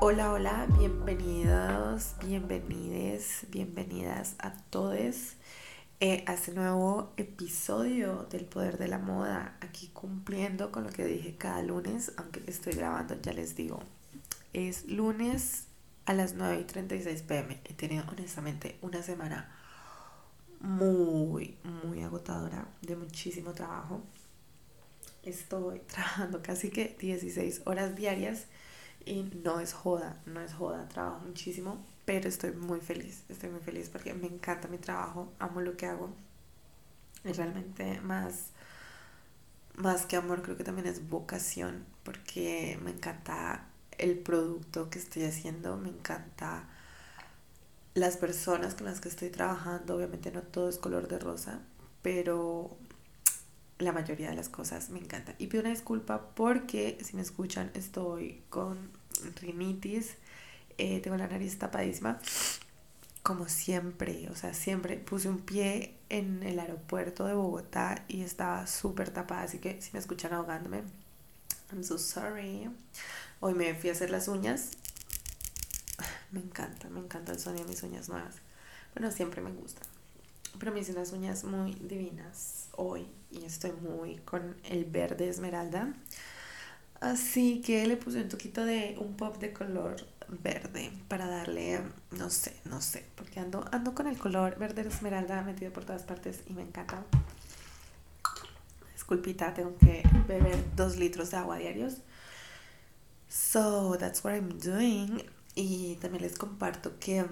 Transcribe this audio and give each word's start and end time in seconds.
Hola, 0.00 0.32
hola, 0.32 0.66
bienvenidos, 0.76 2.16
bienvenides, 2.20 3.46
bienvenidas 3.50 4.34
a 4.40 4.54
todos 4.70 5.34
eh, 6.00 6.24
a 6.26 6.34
este 6.34 6.52
nuevo 6.52 7.12
episodio 7.16 8.26
del 8.28 8.46
Poder 8.46 8.76
de 8.76 8.88
la 8.88 8.98
Moda, 8.98 9.56
aquí 9.60 9.90
cumpliendo 9.92 10.72
con 10.72 10.82
lo 10.82 10.90
que 10.90 11.04
dije 11.04 11.36
cada 11.36 11.62
lunes, 11.62 12.12
aunque 12.16 12.42
estoy 12.48 12.72
grabando, 12.72 13.14
ya 13.22 13.32
les 13.32 13.54
digo, 13.54 13.78
es 14.52 14.88
lunes 14.88 15.68
a 16.06 16.12
las 16.12 16.34
9 16.34 16.58
y 16.60 16.64
36 16.64 17.22
pm. 17.22 17.60
He 17.64 17.74
tenido 17.74 18.02
honestamente 18.08 18.78
una 18.82 19.00
semana 19.00 19.59
muy, 20.60 21.56
muy 21.82 22.02
agotadora, 22.02 22.68
de 22.82 22.96
muchísimo 22.96 23.52
trabajo. 23.52 24.02
Estoy 25.22 25.80
trabajando 25.86 26.42
casi 26.42 26.70
que 26.70 26.96
16 26.98 27.62
horas 27.64 27.96
diarias 27.96 28.46
y 29.04 29.22
no 29.42 29.60
es 29.60 29.72
joda, 29.72 30.20
no 30.26 30.40
es 30.40 30.52
joda, 30.52 30.88
trabajo 30.88 31.20
muchísimo, 31.26 31.84
pero 32.04 32.28
estoy 32.28 32.52
muy 32.52 32.80
feliz, 32.80 33.24
estoy 33.28 33.50
muy 33.50 33.60
feliz 33.60 33.88
porque 33.88 34.14
me 34.14 34.26
encanta 34.26 34.68
mi 34.68 34.78
trabajo, 34.78 35.32
amo 35.38 35.60
lo 35.60 35.76
que 35.76 35.86
hago. 35.86 36.10
Y 37.24 37.32
realmente 37.32 38.00
más, 38.00 38.50
más 39.76 40.06
que 40.06 40.16
amor, 40.16 40.42
creo 40.42 40.56
que 40.56 40.64
también 40.64 40.86
es 40.86 41.08
vocación, 41.08 41.84
porque 42.02 42.78
me 42.82 42.90
encanta 42.90 43.66
el 43.98 44.18
producto 44.18 44.90
que 44.90 44.98
estoy 44.98 45.24
haciendo, 45.24 45.76
me 45.76 45.90
encanta 45.90 46.68
las 47.94 48.16
personas 48.16 48.74
con 48.74 48.86
las 48.86 49.00
que 49.00 49.08
estoy 49.08 49.30
trabajando, 49.30 49.96
obviamente 49.96 50.30
no 50.30 50.42
todo 50.42 50.68
es 50.68 50.78
color 50.78 51.08
de 51.08 51.18
rosa, 51.18 51.60
pero 52.02 52.76
la 53.78 53.92
mayoría 53.92 54.30
de 54.30 54.36
las 54.36 54.48
cosas 54.48 54.90
me 54.90 54.98
encantan. 54.98 55.34
Y 55.38 55.48
pido 55.48 55.62
una 55.62 55.70
disculpa 55.70 56.30
porque 56.34 56.98
si 57.02 57.16
me 57.16 57.22
escuchan 57.22 57.70
estoy 57.74 58.42
con 58.48 58.90
rinitis, 59.40 60.16
eh, 60.78 61.00
tengo 61.00 61.16
la 61.16 61.28
nariz 61.28 61.58
tapadísima, 61.58 62.20
como 63.22 63.48
siempre, 63.48 64.28
o 64.30 64.36
sea, 64.36 64.54
siempre 64.54 64.96
puse 64.96 65.28
un 65.28 65.40
pie 65.40 65.94
en 66.08 66.42
el 66.42 66.58
aeropuerto 66.58 67.26
de 67.26 67.34
Bogotá 67.34 68.04
y 68.08 68.22
estaba 68.22 68.66
súper 68.66 69.10
tapada, 69.10 69.42
así 69.42 69.58
que 69.58 69.80
si 69.82 69.90
me 69.92 69.98
escuchan 69.98 70.32
ahogándome, 70.32 70.82
I'm 71.70 71.84
so 71.84 71.98
sorry. 71.98 72.70
Hoy 73.40 73.54
me 73.54 73.74
fui 73.74 73.90
a 73.90 73.92
hacer 73.92 74.10
las 74.10 74.28
uñas. 74.28 74.72
Me 76.32 76.40
encanta, 76.40 76.88
me 76.88 77.00
encanta 77.00 77.32
el 77.32 77.38
sonido 77.38 77.64
de 77.64 77.70
mis 77.70 77.82
uñas 77.82 78.08
nuevas. 78.08 78.36
Bueno, 78.94 79.10
siempre 79.10 79.40
me 79.40 79.50
gusta. 79.52 79.82
Pero 80.58 80.72
me 80.72 80.80
hice 80.80 80.92
unas 80.92 81.12
uñas 81.12 81.44
muy 81.44 81.74
divinas 81.74 82.68
hoy 82.76 83.06
y 83.30 83.44
estoy 83.44 83.72
muy 83.72 84.16
con 84.18 84.56
el 84.64 84.84
verde 84.84 85.28
esmeralda. 85.28 85.92
Así 87.00 87.62
que 87.62 87.86
le 87.86 87.96
puse 87.96 88.22
un 88.22 88.28
poquito 88.28 88.64
de 88.64 88.96
un 89.00 89.16
pop 89.16 89.38
de 89.38 89.52
color 89.52 89.96
verde 90.28 90.92
para 91.08 91.26
darle, 91.26 91.80
no 92.10 92.30
sé, 92.30 92.54
no 92.64 92.80
sé, 92.80 93.06
porque 93.16 93.40
ando, 93.40 93.64
ando 93.72 93.94
con 93.94 94.06
el 94.06 94.18
color 94.18 94.58
verde 94.58 94.82
esmeralda 94.82 95.42
metido 95.42 95.72
por 95.72 95.84
todas 95.84 96.02
partes 96.02 96.42
y 96.46 96.52
me 96.52 96.62
encanta. 96.62 97.04
Disculpita, 98.92 99.54
tengo 99.54 99.76
que 99.78 100.02
beber 100.28 100.76
dos 100.76 100.96
litros 100.96 101.30
de 101.30 101.38
agua 101.38 101.58
diarios. 101.58 101.94
So 103.28 103.96
that's 103.98 104.22
what 104.22 104.34
I'm 104.34 104.58
doing. 104.58 105.22
Y 105.54 105.96
también 105.96 106.22
les 106.22 106.36
comparto 106.38 106.98
que 106.98 107.26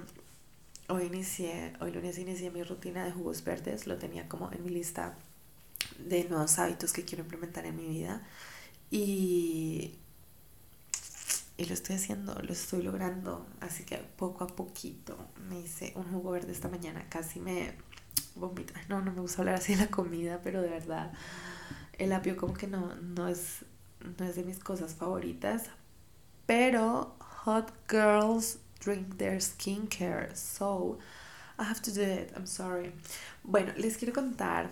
hoy 0.88 1.05
inicié, 1.05 1.74
hoy 1.80 1.92
lunes 1.92 2.19
inicié 2.19 2.50
mi 2.50 2.62
rutina 2.62 3.05
de 3.05 3.12
jugos 3.12 3.44
verdes. 3.44 3.86
Lo 3.86 3.97
tenía 3.97 4.28
como 4.28 4.50
en 4.52 4.64
mi 4.64 4.70
lista 4.70 5.16
de 5.98 6.24
nuevos 6.24 6.58
hábitos 6.58 6.92
que 6.92 7.05
quiero 7.05 7.24
implementar 7.24 7.66
en 7.66 7.77
mi 7.77 7.86
vida. 7.86 8.27
Y, 8.91 9.96
y 11.56 11.64
lo 11.67 11.74
estoy 11.74 11.96
haciendo, 11.96 12.34
lo 12.42 12.52
estoy 12.52 12.83
logrando. 12.83 13.46
Así 13.61 13.84
que 13.84 13.98
poco 13.98 14.45
a 14.45 14.48
poquito 14.48 15.17
me 15.48 15.61
hice 15.61 15.92
un 15.95 16.05
jugo 16.05 16.33
verde 16.33 16.52
esta 16.52 16.68
mañana. 16.68 17.08
Casi 17.08 17.40
me 17.40 17.74
vomito. 18.35 18.74
No, 18.89 19.00
no 19.00 19.12
me 19.12 19.20
gusta 19.20 19.42
hablar 19.42 19.56
así 19.56 19.74
de 19.74 19.83
la 19.83 19.90
comida, 19.90 20.40
pero 20.42 20.62
de 20.62 20.70
verdad 20.70 21.12
el 21.98 22.12
apio 22.12 22.36
como 22.36 22.55
que 22.55 22.67
no, 22.67 22.95
no, 22.96 23.29
es, 23.29 23.64
no 24.18 24.24
es 24.24 24.36
de 24.36 24.45
mis 24.45 24.58
cosas 24.58 24.95
favoritas. 24.95 25.64
Pero 26.46 27.17
hot 27.44 27.70
girls 27.86 28.58
drink 28.80 29.18
their 29.18 29.38
skincare. 29.38 30.36
So 30.36 30.98
I 31.58 31.64
have 31.64 31.82
to 31.82 31.92
do 31.92 32.02
it. 32.02 32.32
I'm 32.36 32.46
sorry. 32.46 32.92
Bueno, 33.44 33.72
les 33.76 33.96
quiero 33.96 34.12
contar. 34.12 34.70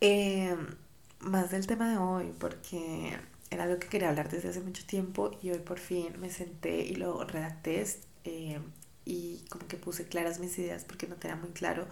Eh, 0.00 0.56
más 1.20 1.50
del 1.50 1.66
tema 1.66 1.90
de 1.90 1.98
hoy 1.98 2.32
porque 2.38 3.18
era 3.50 3.64
algo 3.64 3.78
que 3.78 3.88
quería 3.88 4.10
hablar 4.10 4.30
desde 4.30 4.48
hace 4.48 4.60
mucho 4.60 4.84
tiempo 4.86 5.32
y 5.42 5.50
hoy 5.50 5.58
por 5.58 5.78
fin 5.78 6.12
me 6.20 6.30
senté 6.30 6.82
y 6.82 6.94
lo 6.94 7.24
redacté 7.24 7.84
eh, 8.24 8.60
y 9.04 9.44
como 9.48 9.66
que 9.66 9.76
puse 9.76 10.06
claras 10.06 10.38
mis 10.38 10.56
ideas 10.58 10.84
porque 10.84 11.06
no 11.08 11.16
tenía 11.16 11.36
muy 11.36 11.50
claro 11.50 11.86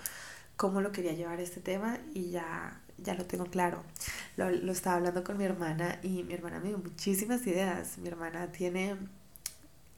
cómo 0.56 0.80
lo 0.80 0.92
quería 0.92 1.12
llevar 1.12 1.40
este 1.40 1.60
tema 1.60 1.98
y 2.14 2.30
ya, 2.30 2.80
ya 2.98 3.14
lo 3.14 3.24
tengo 3.24 3.46
claro. 3.46 3.82
Lo, 4.36 4.50
lo 4.50 4.72
estaba 4.72 4.96
hablando 4.96 5.24
con 5.24 5.38
mi 5.38 5.44
hermana 5.44 5.98
y 6.02 6.22
mi 6.22 6.34
hermana 6.34 6.60
me 6.60 6.68
dio 6.68 6.78
muchísimas 6.78 7.46
ideas. 7.46 7.98
Mi 7.98 8.08
hermana 8.08 8.52
tiene 8.52 8.96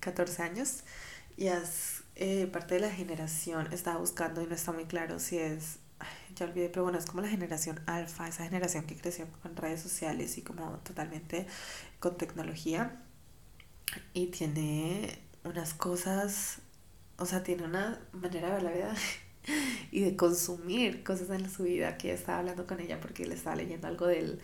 14 0.01 0.43
años 0.43 0.85
y 1.37 1.49
es 1.49 2.03
eh, 2.17 2.47
parte 2.49 2.75
de 2.75 2.81
la 2.81 2.91
generación, 2.91 3.73
estaba 3.73 3.99
buscando 3.99 4.43
y 4.43 4.47
no 4.47 4.55
está 4.55 4.73
muy 4.73 4.87
claro 4.87 5.19
si 5.19 5.39
es 5.39 5.79
ya 6.35 6.47
olvidé, 6.47 6.69
pero 6.69 6.85
bueno, 6.85 6.99
es 6.99 7.07
como 7.07 7.23
la 7.23 7.29
generación 7.29 7.81
alfa, 7.87 8.29
esa 8.29 8.45
generación 8.45 8.85
que 8.85 8.97
creció 8.97 9.27
con 9.43 9.57
redes 9.57 9.81
sociales 9.81 10.39
y 10.39 10.43
como 10.43 10.79
totalmente 10.79 11.47
con 12.01 12.17
tecnología. 12.17 13.03
Y 14.15 14.27
tiene 14.29 15.19
unas 15.45 15.75
cosas, 15.75 16.59
o 17.19 17.27
sea, 17.27 17.43
tiene 17.43 17.65
una 17.65 18.01
manera 18.13 18.49
de 18.49 18.55
ver 18.55 18.63
la 18.63 18.71
vida 18.71 18.95
y 19.91 20.01
de 20.03 20.17
consumir 20.17 21.03
cosas 21.05 21.31
en 21.31 21.51
su 21.51 21.65
vida 21.65 21.97
que 21.99 22.13
estaba 22.13 22.39
hablando 22.39 22.67
con 22.67 22.81
ella 22.81 23.01
porque 23.01 23.27
le 23.27 23.35
estaba 23.35 23.57
leyendo 23.57 23.87
algo 23.89 24.07
del 24.07 24.41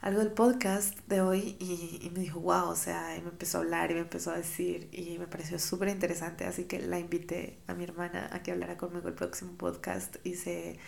algo 0.00 0.20
del 0.20 0.32
podcast 0.32 0.98
de 1.08 1.20
hoy 1.20 1.56
y, 1.58 2.10
me 2.10 2.20
dijo, 2.20 2.38
wow, 2.40 2.68
o 2.68 2.76
sea, 2.76 3.16
y 3.16 3.22
me 3.22 3.30
empezó 3.30 3.58
a 3.58 3.60
hablar 3.62 3.90
y 3.90 3.94
me 3.94 4.00
empezó 4.00 4.30
a 4.30 4.36
decir 4.36 4.88
y 4.92 5.18
me 5.18 5.26
pareció 5.26 5.58
súper 5.58 5.88
interesante, 5.88 6.44
así 6.44 6.64
que 6.64 6.80
la 6.80 6.98
invité 6.98 7.58
a 7.66 7.74
mi 7.74 7.84
hermana 7.84 8.28
a 8.32 8.42
que 8.42 8.52
hablara 8.52 8.76
conmigo 8.76 9.08
el 9.08 9.14
próximo 9.14 9.52
podcast. 9.52 10.16
Y 10.22 10.34
se, 10.34 10.78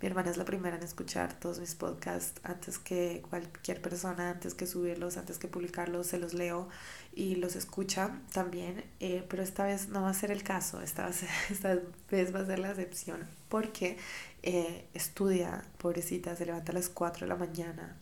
mi 0.00 0.06
hermana 0.06 0.30
es 0.30 0.36
la 0.36 0.44
primera 0.44 0.76
en 0.76 0.82
escuchar 0.82 1.38
todos 1.40 1.60
mis 1.60 1.74
podcasts 1.74 2.40
antes 2.44 2.78
que 2.78 3.22
cualquier 3.28 3.80
persona, 3.80 4.30
antes 4.30 4.54
que 4.54 4.66
subirlos, 4.66 5.16
antes 5.16 5.38
que 5.38 5.48
publicarlos, 5.48 6.06
se 6.06 6.18
los 6.18 6.34
leo 6.34 6.68
y 7.14 7.36
los 7.36 7.56
escucha 7.56 8.20
también, 8.32 8.84
eh, 9.00 9.24
pero 9.28 9.42
esta 9.42 9.64
vez 9.64 9.88
no 9.88 10.02
va 10.02 10.10
a 10.10 10.14
ser 10.14 10.30
el 10.30 10.42
caso, 10.42 10.82
esta, 10.82 11.06
vez, 11.06 11.24
esta 11.50 11.78
vez 12.10 12.34
va 12.34 12.40
a 12.40 12.46
ser 12.46 12.58
la 12.58 12.70
excepción 12.70 13.26
porque 13.48 13.96
eh, 14.42 14.86
estudia, 14.94 15.64
pobrecita, 15.78 16.36
se 16.36 16.46
levanta 16.46 16.72
a 16.72 16.74
las 16.74 16.90
4 16.90 17.26
de 17.26 17.28
la 17.28 17.36
mañana 17.36 17.96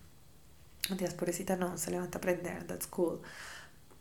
Días 0.95 1.15
pobrecita 1.15 1.57
no, 1.57 1.77
se 1.79 1.91
levanta 1.91 2.19
a 2.19 2.21
aprender, 2.21 2.65
that's 2.65 2.87
cool. 2.87 3.21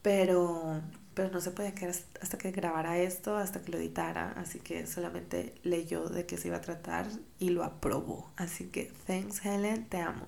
Pero, 0.04 0.82
pero 1.16 1.32
no 1.32 1.42
se 1.42 1.50
podía 1.50 1.74
quedar 1.74 1.96
hasta 2.22 2.38
que 2.38 2.52
grabara 2.52 3.00
esto, 3.00 3.38
hasta 3.38 3.62
que 3.62 3.72
lo 3.72 3.78
editara. 3.80 4.34
Así 4.38 4.60
que 4.60 4.86
solamente 4.86 5.56
leyó 5.64 6.08
de 6.10 6.28
qué 6.28 6.38
se 6.38 6.50
iba 6.50 6.58
a 6.58 6.62
tratar 6.62 7.08
y 7.40 7.50
lo 7.50 7.64
aprobó. 7.64 8.30
Así 8.38 8.66
que, 8.66 8.92
thanks 9.08 9.44
Helen, 9.44 9.86
te 9.90 9.98
amo. 9.98 10.28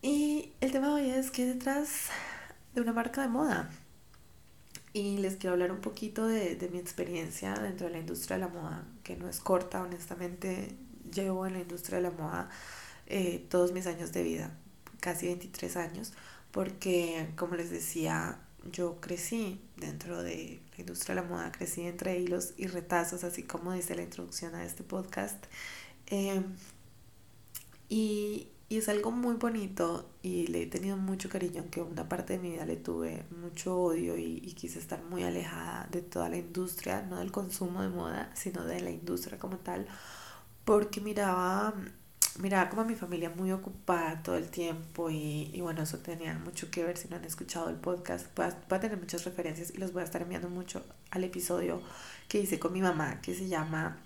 Y 0.00 0.52
el 0.60 0.70
tema 0.70 0.88
de 0.88 0.92
hoy 0.94 1.10
es 1.10 1.30
que 1.32 1.44
detrás 1.44 2.06
de 2.74 2.80
una 2.80 2.92
marca 2.92 3.22
de 3.22 3.28
moda. 3.28 3.68
Y 4.92 5.18
les 5.18 5.36
quiero 5.36 5.54
hablar 5.54 5.72
un 5.72 5.80
poquito 5.80 6.26
de, 6.26 6.54
de 6.54 6.68
mi 6.68 6.78
experiencia 6.78 7.54
dentro 7.54 7.88
de 7.88 7.92
la 7.94 7.98
industria 7.98 8.36
de 8.36 8.44
la 8.44 8.48
moda, 8.48 8.84
que 9.02 9.16
no 9.16 9.28
es 9.28 9.40
corta, 9.40 9.82
honestamente. 9.82 10.76
Llevo 11.12 11.46
en 11.46 11.54
la 11.54 11.60
industria 11.60 11.96
de 11.98 12.02
la 12.04 12.10
moda 12.12 12.48
eh, 13.06 13.44
todos 13.48 13.72
mis 13.72 13.88
años 13.88 14.12
de 14.12 14.22
vida 14.22 14.50
casi 15.00 15.26
23 15.26 15.76
años, 15.76 16.12
porque 16.50 17.30
como 17.36 17.54
les 17.56 17.70
decía, 17.70 18.40
yo 18.72 19.00
crecí 19.00 19.60
dentro 19.76 20.22
de 20.22 20.60
la 20.76 20.80
industria 20.80 21.14
de 21.14 21.22
la 21.22 21.28
moda, 21.28 21.52
crecí 21.52 21.82
entre 21.82 22.18
hilos 22.18 22.54
y 22.56 22.66
retazos, 22.66 23.24
así 23.24 23.42
como 23.42 23.72
dice 23.72 23.94
la 23.94 24.02
introducción 24.02 24.54
a 24.54 24.64
este 24.64 24.82
podcast. 24.82 25.44
Em, 26.06 26.44
y, 27.88 28.48
y, 28.68 28.78
es 28.78 28.88
algo 28.88 29.10
muy 29.10 29.34
bonito 29.36 30.10
y 30.22 30.46
le 30.48 30.62
he 30.62 30.66
tenido 30.66 30.96
mucho 30.96 31.28
cariño, 31.28 31.62
aunque 31.62 31.82
una 31.82 32.08
parte 32.08 32.34
de 32.34 32.38
mi 32.40 32.50
vida 32.52 32.64
le 32.66 32.76
tuve 32.76 33.24
mucho 33.40 33.76
odio 33.80 34.16
y 34.16 34.40
quise 34.54 34.78
estar 34.78 35.02
muy 35.04 35.22
alejada 35.24 35.88
de 35.90 36.02
toda 36.02 36.28
la 36.28 36.36
industria, 36.36 37.02
no 37.02 37.18
del 37.18 37.32
consumo 37.32 37.82
de 37.82 37.88
moda, 37.88 38.30
sino 38.34 38.64
de 38.64 38.80
la 38.80 38.90
industria 38.90 39.38
como 39.38 39.58
tal, 39.58 39.86
porque 40.64 41.00
miraba 41.00 41.74
miraba 42.38 42.68
como 42.68 42.82
a 42.82 42.84
mi 42.84 42.94
familia 42.94 43.30
muy 43.30 43.52
ocupada 43.52 44.22
todo 44.22 44.36
el 44.36 44.50
tiempo 44.50 45.10
y, 45.10 45.50
y, 45.52 45.60
bueno, 45.60 45.82
eso 45.82 45.98
tenía 45.98 46.34
mucho 46.38 46.70
que 46.70 46.84
ver 46.84 46.96
si 46.96 47.08
no 47.08 47.16
han 47.16 47.24
escuchado 47.24 47.68
el 47.70 47.76
podcast. 47.76 48.26
Va, 48.38 48.48
va, 48.70 48.76
a 48.76 48.80
tener 48.80 48.98
muchas 48.98 49.24
referencias 49.24 49.70
y 49.74 49.78
los 49.78 49.92
voy 49.92 50.02
a 50.02 50.04
estar 50.04 50.22
enviando 50.22 50.48
mucho 50.48 50.84
al 51.10 51.24
episodio 51.24 51.82
que 52.28 52.38
hice 52.40 52.58
con 52.58 52.72
mi 52.72 52.80
mamá 52.80 53.20
que 53.20 53.34
se 53.34 53.48
llama 53.48 53.98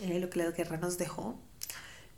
eh, 0.00 0.18
Lo 0.20 0.30
que 0.30 0.38
la 0.38 0.50
guerra 0.50 0.78
nos 0.78 0.98
dejó, 0.98 1.38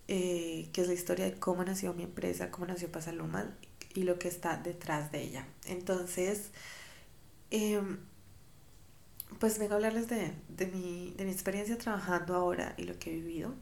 eh, 0.08 0.68
que 0.72 0.82
es 0.82 0.88
la 0.88 0.94
historia 0.94 1.24
de 1.24 1.34
cómo 1.34 1.64
nació 1.64 1.94
mi 1.94 2.04
empresa, 2.04 2.50
cómo 2.50 2.66
nació 2.66 2.90
Pasaluma 2.90 3.54
y 3.94 4.04
lo 4.04 4.18
que 4.18 4.28
está 4.28 4.56
detrás 4.56 5.10
de 5.12 5.22
ella. 5.22 5.46
Entonces, 5.66 6.50
eh, 7.50 7.82
pues 9.38 9.58
vengo 9.58 9.72
a 9.72 9.76
hablarles 9.76 10.08
de, 10.08 10.32
de, 10.48 10.66
mi, 10.66 11.12
de 11.16 11.24
mi 11.24 11.32
experiencia 11.32 11.76
trabajando 11.78 12.34
ahora 12.34 12.74
y 12.76 12.84
lo 12.84 12.98
que 12.98 13.10
he 13.10 13.14
vivido 13.14 13.54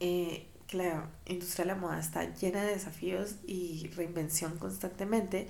eh, 0.00 0.46
que 0.66 0.76
la 0.76 1.10
industria 1.26 1.64
de 1.64 1.72
la 1.72 1.78
moda 1.78 1.98
está 1.98 2.34
llena 2.34 2.62
de 2.62 2.72
desafíos 2.72 3.36
y 3.46 3.88
reinvención 3.96 4.58
constantemente 4.58 5.48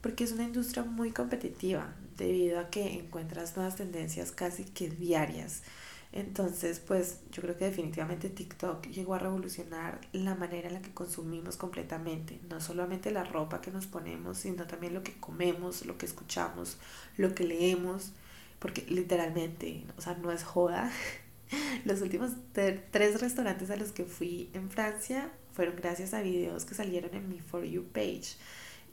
porque 0.00 0.24
es 0.24 0.32
una 0.32 0.44
industria 0.44 0.84
muy 0.84 1.10
competitiva 1.10 1.94
debido 2.16 2.60
a 2.60 2.70
que 2.70 2.94
encuentras 2.94 3.56
nuevas 3.56 3.76
tendencias 3.76 4.32
casi 4.32 4.64
que 4.64 4.88
diarias. 4.88 5.62
Entonces, 6.10 6.80
pues 6.80 7.20
yo 7.32 7.42
creo 7.42 7.56
que 7.58 7.66
definitivamente 7.66 8.30
TikTok 8.30 8.86
llegó 8.86 9.14
a 9.14 9.18
revolucionar 9.18 10.00
la 10.12 10.34
manera 10.34 10.68
en 10.68 10.74
la 10.74 10.80
que 10.80 10.94
consumimos 10.94 11.56
completamente, 11.56 12.40
no 12.48 12.60
solamente 12.60 13.10
la 13.10 13.24
ropa 13.24 13.60
que 13.60 13.70
nos 13.70 13.86
ponemos, 13.86 14.38
sino 14.38 14.66
también 14.66 14.94
lo 14.94 15.02
que 15.02 15.18
comemos, 15.20 15.84
lo 15.84 15.98
que 15.98 16.06
escuchamos, 16.06 16.78
lo 17.18 17.34
que 17.34 17.44
leemos, 17.44 18.12
porque 18.58 18.86
literalmente, 18.88 19.84
o 19.98 20.00
sea, 20.00 20.14
no 20.14 20.32
es 20.32 20.44
joda, 20.44 20.90
Los 21.84 22.02
últimos 22.02 22.32
tres 22.52 23.20
restaurantes 23.20 23.70
a 23.70 23.76
los 23.76 23.92
que 23.92 24.04
fui 24.04 24.50
en 24.52 24.70
Francia 24.70 25.32
fueron 25.52 25.76
gracias 25.76 26.14
a 26.14 26.22
videos 26.22 26.64
que 26.64 26.74
salieron 26.74 27.14
en 27.14 27.28
mi 27.28 27.40
For 27.40 27.64
You 27.64 27.84
page. 27.92 28.36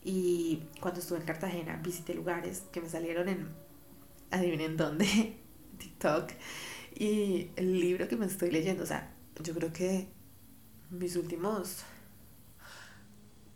Y 0.03 0.63
cuando 0.79 0.99
estuve 0.99 1.19
en 1.19 1.25
Cartagena 1.25 1.77
visité 1.77 2.13
lugares 2.13 2.63
que 2.71 2.81
me 2.81 2.89
salieron 2.89 3.27
en, 3.27 3.47
adivinen 4.31 4.77
dónde, 4.77 5.37
TikTok. 5.77 6.31
Y 6.97 7.49
el 7.55 7.79
libro 7.79 8.07
que 8.07 8.15
me 8.15 8.25
estoy 8.25 8.51
leyendo, 8.51 8.83
o 8.83 8.87
sea, 8.87 9.11
yo 9.43 9.53
creo 9.53 9.73
que 9.73 10.07
mis 10.91 11.17
últimos, 11.17 11.83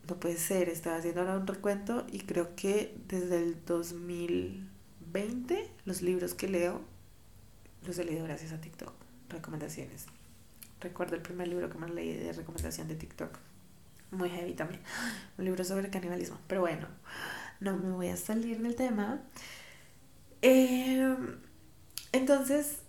no 0.08 0.20
puede 0.20 0.38
ser, 0.38 0.70
estaba 0.70 0.98
haciendo 0.98 1.22
ahora 1.22 1.38
un 1.38 1.48
recuento 1.48 2.06
y 2.12 2.20
creo 2.22 2.56
que 2.56 2.96
desde 3.08 3.38
el 3.38 3.64
2020 3.66 5.72
los 5.86 6.02
libros 6.02 6.34
que 6.34 6.50
leo 6.50 6.82
los 7.86 7.98
he 7.98 8.04
leído 8.04 8.24
gracias 8.26 8.52
a 8.52 8.62
TikTok. 8.62 8.94
Recomendaciones. 9.30 10.06
Recuerdo 10.82 11.16
el 11.16 11.22
primer 11.22 11.48
libro 11.48 11.70
que 11.70 11.78
me 11.78 11.90
leí 11.90 12.14
de 12.14 12.34
recomendación 12.34 12.88
de 12.88 12.96
TikTok. 12.96 13.38
Muy 14.12 14.30
heavy 14.30 14.54
también. 14.54 14.82
Un 15.38 15.46
libro 15.46 15.64
sobre 15.64 15.90
canibalismo. 15.90 16.38
Pero 16.48 16.62
bueno, 16.62 16.88
no 17.60 17.78
me 17.78 17.92
voy 17.92 18.08
a 18.08 18.18
salir 18.18 18.62
del 18.62 18.76
tema. 18.76 19.22
Em, 20.42 21.38
entonces, 22.12 22.80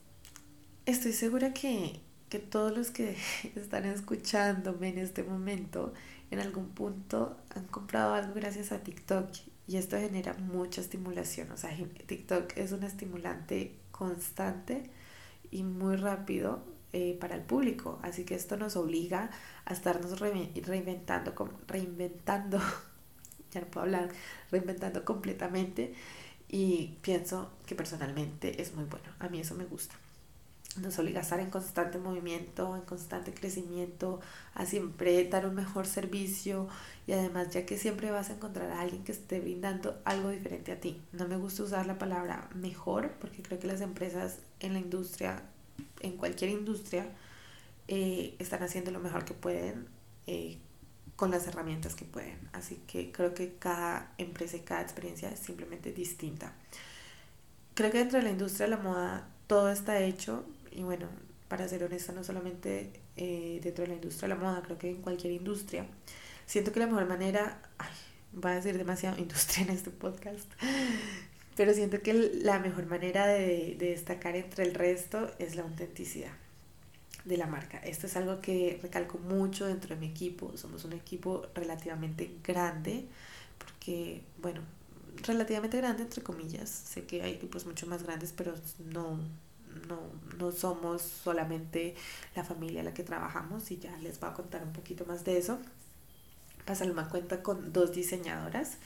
estoy 0.87 1.13
segura 1.13 1.53
que, 1.53 2.01
que 2.29 2.39
todos 2.39 2.77
los 2.77 2.91
que 2.91 3.17
están 3.57 3.85
escuchándome 3.87 4.89
en 4.89 4.99
este 4.99 5.25
momento, 5.25 5.93
en 6.31 6.39
algún 6.41 6.69
punto 6.69 7.37
han 7.55 7.67
comprado 7.67 8.15
algo 8.15 8.35
gracias 8.35 8.73
a 8.73 8.79
TikTok. 8.79 9.29
Y 9.67 9.77
esto 9.77 9.97
genera 9.99 10.35
mucha 10.35 10.81
estimulación. 10.81 11.51
O 11.53 11.57
sea, 11.57 11.71
TikTok 12.07 12.57
es 12.57 12.73
un 12.73 12.83
estimulante 12.83 13.80
constante 14.01 14.91
y 15.51 15.63
muy 15.63 15.97
rápido 15.97 16.65
eh, 16.95 17.19
para 17.21 17.35
el 17.37 17.43
público. 17.43 17.99
Así 18.03 18.25
que 18.25 18.35
esto 18.35 18.57
nos 18.57 18.77
obliga 18.77 19.31
a 19.67 19.75
estarnos 19.75 20.19
reinventando, 20.21 21.35
reinventando, 21.69 22.59
ya 23.53 23.61
no 23.61 23.67
puedo 23.67 23.85
hablar, 23.85 24.09
reinventando 24.51 25.05
completamente 25.05 25.93
y 26.49 26.97
pienso 27.03 27.53
que 27.67 27.75
personalmente 27.75 28.63
es 28.63 28.75
muy 28.75 28.87
bueno. 28.87 29.07
A 29.19 29.29
mí 29.29 29.39
eso 29.39 29.55
me 29.55 29.67
gusta 29.67 29.95
nos 30.77 30.99
obliga 30.99 31.21
a 31.21 31.23
estar 31.23 31.41
en 31.41 31.51
constante 31.51 31.99
movimiento, 31.99 32.77
en 32.77 32.83
constante 32.83 33.35
crecimiento, 33.35 34.21
a 34.55 34.67
siempre 34.67 35.29
dar 35.29 35.47
un 35.47 35.55
mejor 35.55 35.87
servicio 35.87 36.69
y 37.07 37.13
además 37.13 37.51
ya 37.51 37.67
que 37.67 37.77
siempre 37.77 38.11
vas 38.11 38.31
a 38.31 38.35
encontrar 38.35 38.71
a 38.71 38.81
alguien 38.81 39.03
que 39.03 39.13
esté 39.13 39.41
brindando 39.41 40.01
algo 40.05 40.31
diferente 40.31 40.73
a 40.73 40.81
ti. 40.81 41.01
No 41.13 41.27
me 41.27 41.37
gusta 41.37 41.65
usar 41.65 41.87
la 41.87 41.99
palabra 41.99 42.49
mejor 42.55 43.11
porque 43.21 43.43
creo 43.43 43.59
que 43.59 43.67
las 43.67 43.81
empresas 43.81 44.39
en 44.61 44.75
la 44.75 44.79
industria, 44.79 45.43
en 46.01 46.17
cualquier 46.17 46.51
industria, 46.51 47.07
eh, 47.89 48.37
están 48.39 48.63
haciendo 48.63 48.93
lo 48.93 49.01
mejor 49.01 49.25
que 49.25 49.35
pueden 49.35 49.89
eh, 50.29 50.59
con 51.17 51.33
las 51.33 51.49
herramientas 51.49 51.97
que 51.97 52.05
pueden. 52.05 52.39
Así 52.53 52.81
que 52.87 53.11
creo 53.11 53.35
que 53.35 53.55
cada 53.59 54.13
empresa 54.19 54.57
y 54.57 54.61
cada 54.61 54.83
experiencia 54.83 55.31
es 55.31 55.41
simplemente 55.41 55.93
distinta. 55.93 56.55
Creo 57.75 57.91
que 57.91 57.99
dentro 57.99 58.19
de 58.19 58.25
la 58.25 58.31
industria 58.31 58.67
de 58.67 58.77
la 58.77 58.83
moda 58.83 59.29
todo 59.49 59.71
está 59.71 59.99
hecho 59.99 60.45
y 60.71 60.83
bueno, 60.83 61.09
para 61.49 61.69
ser 61.69 61.83
honesta, 61.85 62.13
no 62.13 62.25
solamente 62.25 62.93
eh, 63.17 63.61
dentro 63.63 63.83
de 63.83 63.89
la 63.89 63.95
industria 63.95 64.29
de 64.29 64.35
la 64.35 64.41
moda, 64.41 64.63
creo 64.63 64.79
que 64.79 64.91
en 64.91 65.03
cualquier 65.03 65.33
industria, 65.33 65.87
siento 66.47 66.73
que 66.73 66.81
la 66.81 66.87
mejor 66.87 67.07
manera, 67.07 67.61
ay, 67.79 67.91
va 68.43 68.53
a 68.53 68.55
decir 68.57 68.79
demasiado 68.79 69.19
industria 69.21 69.65
en 69.65 69.71
este 69.71 69.91
podcast, 69.91 70.51
pero 71.57 71.75
siento 71.75 72.01
que 72.03 72.15
la 72.15 72.59
mejor 72.59 72.87
manera 72.87 73.27
de, 73.27 73.77
de 73.79 73.91
destacar 73.91 74.37
entre 74.37 74.65
el 74.65 74.75
resto 74.75 75.31
es 75.39 75.57
la 75.57 75.63
autenticidad 75.63 76.33
de 77.25 77.37
la 77.37 77.47
marca. 77.47 77.79
Esto 77.79 78.07
es 78.07 78.17
algo 78.17 78.41
que 78.41 78.79
recalco 78.83 79.19
mucho 79.19 79.67
dentro 79.67 79.95
de 79.95 80.01
mi 80.01 80.07
equipo. 80.07 80.57
Somos 80.57 80.85
un 80.85 80.93
equipo 80.93 81.47
relativamente 81.55 82.31
grande, 82.43 83.07
porque, 83.59 84.23
bueno, 84.41 84.63
relativamente 85.27 85.77
grande 85.77 86.03
entre 86.05 86.23
comillas. 86.23 86.71
Sé 86.71 87.05
que 87.05 87.23
hay 87.23 87.33
equipos 87.33 87.67
mucho 87.67 87.87
más 87.87 88.03
grandes, 88.03 88.33
pero 88.33 88.55
no, 88.79 89.19
no, 89.89 90.01
no 90.39 90.53
somos 90.53 91.03
solamente 91.03 91.95
la 92.35 92.45
familia 92.45 92.81
a 92.81 92.85
la 92.85 92.95
que 92.95 93.03
trabajamos 93.03 93.71
y 93.71 93.79
ya 93.79 93.97
les 93.99 94.19
voy 94.21 94.31
a 94.31 94.35
contar 94.35 94.63
un 94.63 94.73
poquito 94.73 95.05
más 95.07 95.25
de 95.25 95.39
eso. 95.39 95.59
Pasalma 96.65 97.09
cuenta 97.09 97.43
con 97.43 97.73
dos 97.73 97.93
diseñadoras, 97.93 98.79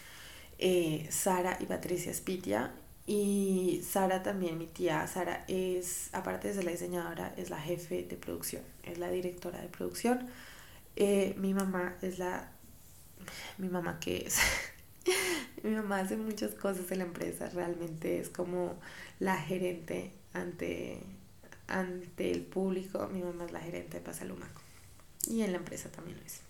eh, 0.58 1.06
Sara 1.10 1.56
y 1.60 1.66
Patricia 1.66 2.12
Spitia. 2.12 2.72
Y 3.06 3.82
Sara 3.86 4.22
también, 4.22 4.56
mi 4.56 4.66
tía 4.66 5.06
Sara, 5.06 5.44
es, 5.46 6.08
aparte 6.12 6.48
de 6.48 6.54
ser 6.54 6.64
la 6.64 6.70
diseñadora, 6.70 7.34
es 7.36 7.50
la 7.50 7.60
jefe 7.60 8.02
de 8.04 8.16
producción, 8.16 8.62
es 8.82 8.98
la 8.98 9.10
directora 9.10 9.60
de 9.60 9.68
producción. 9.68 10.26
Eh, 10.96 11.34
mi 11.38 11.52
mamá 11.52 11.96
es 12.00 12.18
la... 12.18 12.50
Mi 13.58 13.68
mamá 13.68 14.00
que 14.00 14.26
es... 14.26 14.38
mi 15.62 15.70
mamá 15.72 16.00
hace 16.00 16.16
muchas 16.16 16.54
cosas 16.54 16.90
en 16.92 16.98
la 16.98 17.04
empresa, 17.04 17.50
realmente 17.50 18.20
es 18.20 18.30
como 18.30 18.78
la 19.18 19.36
gerente 19.36 20.12
ante, 20.34 21.00
ante 21.66 22.30
el 22.30 22.42
público. 22.42 23.08
Mi 23.08 23.22
mamá 23.22 23.46
es 23.46 23.52
la 23.52 23.60
gerente 23.60 23.98
de 23.98 24.04
Pasalumaco 24.04 24.60
y 25.26 25.42
en 25.42 25.52
la 25.52 25.58
empresa 25.58 25.88
también 25.90 26.18
lo 26.18 26.24
es. 26.24 26.40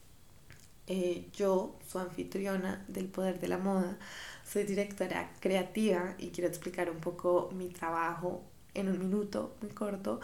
Eh, 0.87 1.29
yo, 1.33 1.79
su 1.89 1.99
anfitriona 1.99 2.85
del 2.89 3.07
Poder 3.07 3.41
de 3.41 3.49
la 3.49 3.59
Moda, 3.59 3.97
soy 4.45 4.65
directora 4.65 5.33
creativa 5.41 6.15
y 6.19 6.29
quiero 6.29 6.49
explicar 6.49 6.91
un 6.91 6.99
poco 6.99 7.51
mi 7.55 7.69
trabajo 7.69 8.43
en 8.75 8.89
un 8.89 8.99
minuto 8.99 9.55
muy 9.63 9.71
corto 9.71 10.21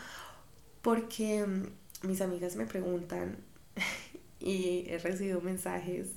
porque 0.83 1.47
mm, 1.47 2.09
mis 2.09 2.21
amigas 2.21 2.57
me 2.57 2.67
preguntan 2.67 3.39
y 4.41 4.85
he 4.89 4.99
recibido 4.99 5.41
mensajes 5.41 6.09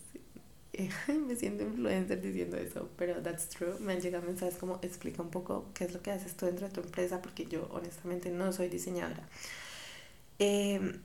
me 1.07 1.35
siento 1.35 1.63
influencer 1.63 2.21
diciendo 2.21 2.57
eso, 2.57 2.89
pero 2.97 3.21
that's 3.21 3.47
true. 3.49 3.75
Me 3.79 3.93
han 3.93 4.01
llegado 4.01 4.25
mensajes 4.25 4.55
como 4.55 4.79
explica 4.81 5.21
un 5.21 5.29
poco 5.29 5.69
qué 5.73 5.85
es 5.85 5.93
lo 5.93 6.01
que 6.01 6.11
haces 6.11 6.35
tú 6.35 6.45
dentro 6.45 6.67
de 6.67 6.73
tu 6.73 6.81
empresa, 6.81 7.21
porque 7.21 7.45
yo 7.45 7.67
honestamente 7.71 8.29
no 8.29 8.51
soy 8.51 8.69
diseñadora. 8.69 9.27
Eh, 10.39 10.99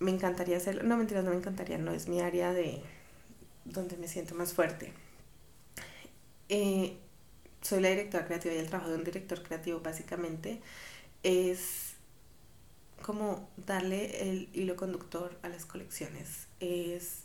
me 0.00 0.10
encantaría 0.10 0.56
hacerlo, 0.56 0.82
no 0.84 0.96
mentiras, 0.96 1.24
no 1.24 1.30
me 1.30 1.36
encantaría, 1.36 1.78
no 1.78 1.92
es 1.92 2.08
mi 2.08 2.20
área 2.20 2.52
de 2.52 2.82
donde 3.64 3.96
me 3.96 4.08
siento 4.08 4.34
más 4.34 4.52
fuerte. 4.54 4.92
Eh, 6.48 6.96
soy 7.60 7.80
la 7.80 7.90
directora 7.90 8.26
creativa 8.26 8.54
y 8.54 8.58
el 8.58 8.68
trabajo 8.68 8.90
de 8.90 8.96
un 8.96 9.04
director 9.04 9.42
creativo 9.42 9.80
básicamente 9.80 10.60
es 11.22 11.94
como 13.02 13.48
darle 13.56 14.30
el 14.30 14.48
hilo 14.52 14.76
conductor 14.76 15.38
a 15.42 15.48
las 15.48 15.66
colecciones. 15.66 16.48
Es 16.60 17.23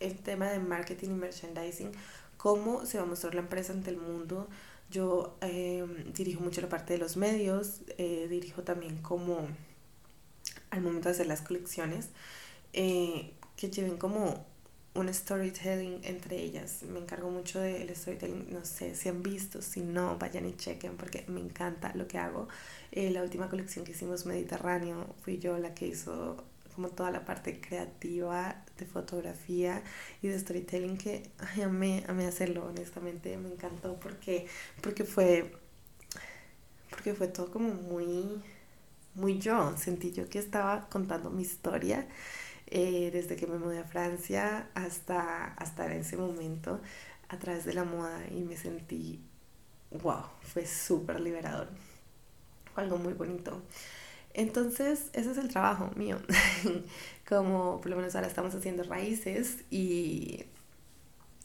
el 0.00 0.16
tema 0.16 0.50
de 0.50 0.58
marketing 0.58 1.10
y 1.10 1.14
merchandising, 1.14 1.92
cómo 2.36 2.86
se 2.86 2.98
va 2.98 3.04
a 3.04 3.06
mostrar 3.06 3.34
la 3.34 3.40
empresa 3.40 3.72
ante 3.72 3.90
el 3.90 3.96
mundo. 3.96 4.48
Yo 4.90 5.36
em, 5.40 6.12
dirijo 6.12 6.40
mucho 6.42 6.60
la 6.60 6.68
parte 6.68 6.92
de 6.94 6.98
los 6.98 7.16
medios, 7.16 7.80
eh, 7.98 8.26
dirijo 8.28 8.62
también 8.62 8.98
como 8.98 9.48
al 10.70 10.82
momento 10.82 11.08
de 11.08 11.14
hacer 11.14 11.26
las 11.26 11.40
colecciones, 11.40 12.08
eh, 12.72 13.32
que 13.56 13.70
lleven 13.70 13.96
como 13.96 14.44
un 14.94 15.12
storytelling 15.12 16.00
entre 16.04 16.40
ellas. 16.40 16.82
Me 16.84 17.00
encargo 17.00 17.30
mucho 17.30 17.60
del 17.60 17.94
storytelling, 17.94 18.52
no 18.52 18.64
sé 18.64 18.94
si 18.94 19.08
han 19.08 19.22
visto, 19.22 19.60
si 19.62 19.80
no, 19.80 20.16
vayan 20.18 20.46
y 20.46 20.54
chequen 20.56 20.96
porque 20.96 21.24
me 21.28 21.40
encanta 21.40 21.92
lo 21.94 22.06
que 22.06 22.18
hago. 22.18 22.48
Eh, 22.92 23.10
la 23.10 23.22
última 23.22 23.48
colección 23.48 23.84
que 23.84 23.92
hicimos 23.92 24.26
Mediterráneo 24.26 25.14
fui 25.22 25.38
yo 25.38 25.58
la 25.58 25.74
que 25.74 25.88
hizo 25.88 26.44
como 26.74 26.88
toda 26.90 27.10
la 27.10 27.24
parte 27.24 27.60
creativa 27.60 28.64
de 28.78 28.86
fotografía 28.86 29.82
y 30.22 30.28
de 30.28 30.38
storytelling 30.38 30.96
que 30.98 31.30
ay, 31.38 31.62
amé, 31.62 32.04
amé 32.08 32.26
hacerlo, 32.26 32.66
honestamente, 32.66 33.36
me 33.36 33.50
encantó 33.50 33.98
porque, 34.00 34.46
porque 34.82 35.04
fue 35.04 35.52
porque 36.90 37.14
fue 37.14 37.28
todo 37.28 37.50
como 37.50 37.70
muy 37.74 38.42
muy 39.14 39.38
yo, 39.38 39.76
sentí 39.76 40.12
yo 40.12 40.28
que 40.28 40.38
estaba 40.38 40.88
contando 40.88 41.30
mi 41.30 41.42
historia 41.42 42.06
eh, 42.66 43.10
desde 43.12 43.36
que 43.36 43.46
me 43.46 43.58
mudé 43.58 43.78
a 43.78 43.84
Francia 43.84 44.68
hasta, 44.74 45.54
hasta 45.54 45.92
ese 45.94 46.16
momento 46.16 46.80
a 47.28 47.38
través 47.38 47.64
de 47.64 47.74
la 47.74 47.84
moda 47.84 48.20
y 48.30 48.42
me 48.42 48.56
sentí, 48.56 49.20
wow, 50.02 50.24
fue 50.42 50.66
súper 50.66 51.20
liberador, 51.20 51.68
fue 52.74 52.84
algo 52.84 52.98
muy 52.98 53.12
bonito. 53.12 53.62
Entonces, 54.34 55.10
ese 55.12 55.30
es 55.30 55.38
el 55.38 55.48
trabajo 55.48 55.90
mío. 55.96 56.18
como 57.28 57.80
por 57.80 57.90
lo 57.90 57.96
menos 57.96 58.14
ahora 58.14 58.26
estamos 58.26 58.54
haciendo 58.54 58.82
raíces 58.82 59.64
y 59.70 60.44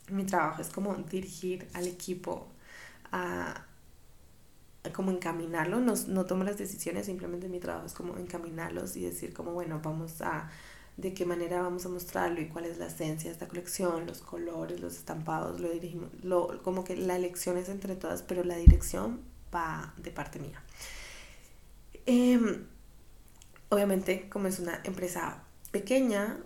mi 0.09 0.25
trabajo 0.25 0.61
es 0.61 0.69
como 0.69 0.93
dirigir 0.95 1.67
al 1.73 1.87
equipo 1.87 2.47
a, 3.11 3.65
como 4.93 5.11
encaminarlo, 5.11 5.79
no, 5.79 5.93
no 6.07 6.25
tomo 6.25 6.43
las 6.43 6.57
decisiones, 6.57 7.05
simplemente 7.05 7.47
mi 7.47 7.59
trabajo 7.59 7.85
es 7.85 7.93
como 7.93 8.17
encaminarlos 8.17 8.95
y 8.95 9.03
decir 9.03 9.33
como, 9.33 9.51
bueno, 9.53 9.79
vamos 9.83 10.21
a, 10.21 10.49
de 10.97 11.13
qué 11.13 11.25
manera 11.25 11.61
vamos 11.61 11.85
a 11.85 11.89
mostrarlo 11.89 12.41
y 12.41 12.47
cuál 12.47 12.65
es 12.65 12.77
la 12.77 12.87
esencia 12.87 13.29
de 13.29 13.33
esta 13.33 13.47
colección, 13.47 14.07
los 14.07 14.21
colores, 14.21 14.79
los 14.79 14.95
estampados, 14.95 15.59
lo 15.59 15.69
dirigimos, 15.69 16.09
lo, 16.23 16.61
como 16.63 16.83
que 16.83 16.95
la 16.95 17.15
elección 17.15 17.57
es 17.57 17.69
entre 17.69 17.95
todas, 17.95 18.23
pero 18.23 18.43
la 18.43 18.55
dirección 18.55 19.21
va 19.53 19.93
de 19.97 20.11
parte 20.11 20.39
mía. 20.39 20.61
Em, 22.05 22.65
obviamente, 23.69 24.29
como 24.29 24.47
es 24.47 24.59
una 24.59 24.81
empresa 24.83 25.43
pequeña, 25.71 26.37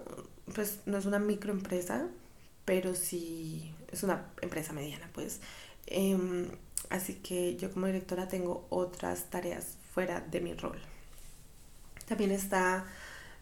pues 0.54 0.80
no 0.86 0.98
es 0.98 1.06
una 1.06 1.20
microempresa, 1.20 2.08
pero 2.66 2.96
sí 2.96 3.74
es 3.92 4.04
una 4.04 4.26
empresa 4.42 4.74
mediana, 4.74 5.10
pues. 5.14 5.40
Em, 5.88 6.50
así 6.90 7.16
que 7.16 7.56
yo 7.58 7.72
como 7.72 7.88
directora 7.88 8.28
tengo 8.28 8.66
otras 8.70 9.30
tareas 9.30 9.78
fuera 9.94 10.22
de 10.22 10.42
mi 10.42 10.54
rol. 10.54 10.80
También 12.08 12.32
está 12.32 12.86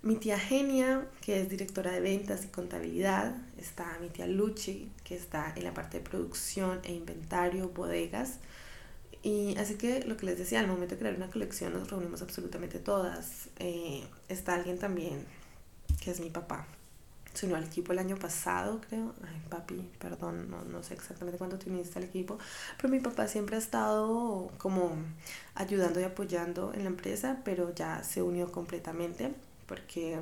mi 0.04 0.16
tía 0.16 0.40
Genia, 0.40 1.08
que 1.22 1.42
es 1.42 1.50
directora 1.50 1.92
de 1.92 2.00
ventas 2.00 2.46
y 2.46 2.48
contabilidad. 2.48 3.36
Está 3.58 3.98
mi 4.00 4.10
tía 4.10 4.28
Luchi, 4.28 4.92
que 5.04 5.16
está 5.16 5.54
en 5.56 5.64
la 5.64 5.74
parte 5.74 6.00
de 6.00 6.04
producción 6.04 6.80
e 6.84 6.94
inventario, 6.94 7.70
bodegas. 7.70 8.40
Y 9.24 9.56
así 9.58 9.76
que 9.76 10.04
lo 10.06 10.18
que 10.18 10.26
les 10.26 10.38
decía, 10.38 10.60
al 10.60 10.68
momento 10.68 10.96
de 10.96 11.00
crear 11.00 11.16
una 11.16 11.30
colección 11.30 11.74
nos 11.74 11.90
reunimos 11.90 12.22
absolutamente 12.22 12.80
todas. 12.80 13.50
Eh, 13.60 14.04
está 14.30 14.56
alguien 14.56 14.80
también, 14.80 15.26
que 16.02 16.12
es 16.12 16.20
mi 16.20 16.30
papá. 16.30 16.66
Se 17.34 17.46
unió 17.46 17.58
al 17.58 17.64
equipo 17.64 17.94
el 17.94 18.00
año 18.00 18.18
pasado, 18.18 18.82
creo. 18.90 19.14
Ay, 19.24 19.42
papi, 19.50 19.90
perdón, 20.00 20.50
no, 20.50 20.64
no 20.64 20.84
sé 20.84 20.96
exactamente 20.96 21.38
cuánto 21.38 21.60
te 21.60 21.70
uniste 21.70 22.00
al 22.00 22.06
equipo. 22.06 22.40
Pero 22.78 22.90
mi 22.90 23.00
papá 23.00 23.28
siempre 23.28 23.56
ha 23.56 23.60
estado 23.60 24.52
como 24.58 24.96
ayudando 25.56 26.00
y 26.00 26.04
apoyando 26.04 26.74
en 26.74 26.84
la 26.84 26.90
empresa, 26.90 27.42
pero 27.46 27.74
ya 27.76 28.04
se 28.04 28.22
unió 28.22 28.52
completamente 28.52 29.34
porque 29.68 30.20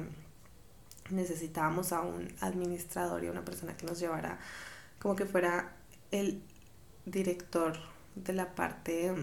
necesitábamos 1.09 1.91
a 1.93 2.01
un 2.01 2.27
administrador 2.41 3.23
y 3.23 3.27
a 3.27 3.31
una 3.31 3.45
persona 3.45 3.75
que 3.75 3.85
nos 3.85 3.99
llevara 3.99 4.39
como 4.99 5.15
que 5.15 5.25
fuera 5.25 5.73
el 6.11 6.41
director 7.05 7.77
de 8.23 8.33
la 8.33 8.55
parte 8.55 9.13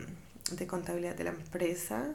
de 0.53 0.67
contabilidad 0.67 1.15
de 1.17 1.25
la 1.25 1.31
empresa 1.31 2.15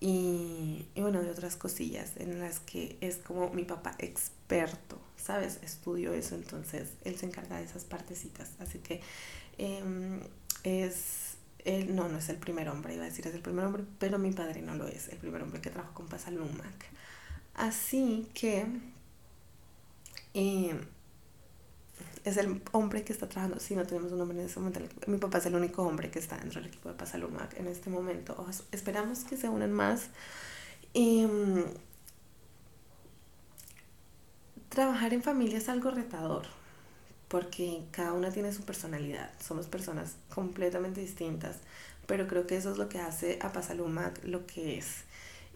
y, 0.00 0.86
bueno, 0.96 1.22
de 1.22 1.30
otras 1.30 1.56
cosillas 1.56 2.12
en 2.16 2.38
las 2.38 2.60
que 2.60 2.98
es 3.00 3.16
como 3.16 3.50
mi 3.50 3.64
papá 3.64 3.94
experto, 3.98 5.00
¿sabes? 5.16 5.58
Estudio 5.62 6.12
eso, 6.12 6.34
entonces 6.34 6.90
él 7.04 7.16
se 7.16 7.26
encarga 7.26 7.56
de 7.58 7.64
esas 7.64 7.84
partecitas. 7.84 8.50
Así 8.58 8.78
que 8.78 9.00
em, 9.56 10.20
es, 10.64 11.36
él, 11.64 11.96
no, 11.96 12.08
no 12.08 12.18
es 12.18 12.28
el 12.28 12.36
primer 12.36 12.68
hombre, 12.68 12.94
iba 12.94 13.04
a 13.04 13.08
decir 13.08 13.26
es 13.26 13.34
el 13.34 13.40
primer 13.42 13.64
hombre, 13.64 13.84
pero 13.98 14.18
mi 14.18 14.32
padre 14.32 14.60
no 14.60 14.74
lo 14.74 14.86
es, 14.86 15.08
el 15.08 15.18
primer 15.18 15.42
hombre 15.42 15.60
que 15.60 15.70
trabajó 15.70 15.94
con 15.94 16.08
Pasalumac. 16.08 16.86
Así 17.54 18.28
que 18.34 18.66
eh, 20.34 20.78
es 22.28 22.36
el 22.36 22.60
hombre 22.72 23.04
que 23.04 23.12
está 23.12 23.28
trabajando. 23.28 23.60
Si 23.60 23.76
no 23.76 23.86
tenemos 23.86 24.10
un 24.12 24.20
hombre 24.20 24.38
en 24.40 24.46
ese 24.46 24.58
momento, 24.58 24.80
mi 25.06 25.18
papá 25.18 25.38
es 25.38 25.46
el 25.46 25.54
único 25.54 25.82
hombre 25.82 26.10
que 26.10 26.18
está 26.18 26.36
dentro 26.36 26.60
del 26.60 26.68
equipo 26.68 26.88
de 26.88 26.96
Pasalumac 26.96 27.56
en 27.58 27.68
este 27.68 27.88
momento. 27.88 28.46
esperamos 28.72 29.20
que 29.20 29.36
se 29.36 29.48
unan 29.48 29.72
más. 29.72 30.08
Em, 30.92 31.64
trabajar 34.68 35.14
en 35.14 35.22
familia 35.22 35.58
es 35.58 35.68
algo 35.68 35.90
retador 35.90 36.46
porque 37.28 37.84
cada 37.92 38.12
una 38.12 38.30
tiene 38.30 38.52
su 38.52 38.64
personalidad. 38.64 39.30
Somos 39.40 39.66
personas 39.66 40.16
completamente 40.34 41.00
distintas, 41.00 41.58
pero 42.06 42.26
creo 42.26 42.46
que 42.46 42.56
eso 42.56 42.72
es 42.72 42.78
lo 42.78 42.88
que 42.88 42.98
hace 42.98 43.38
a 43.40 43.52
Pasalumac 43.52 44.24
lo 44.24 44.46
que 44.46 44.78
es 44.78 45.04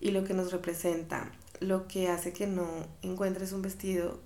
y 0.00 0.12
lo 0.12 0.24
que 0.24 0.34
nos 0.34 0.52
representa 0.52 1.30
lo 1.60 1.86
que 1.86 2.08
hace 2.08 2.32
que 2.32 2.46
no 2.46 2.66
encuentres 3.02 3.52
un 3.52 3.60
vestido 3.62 4.18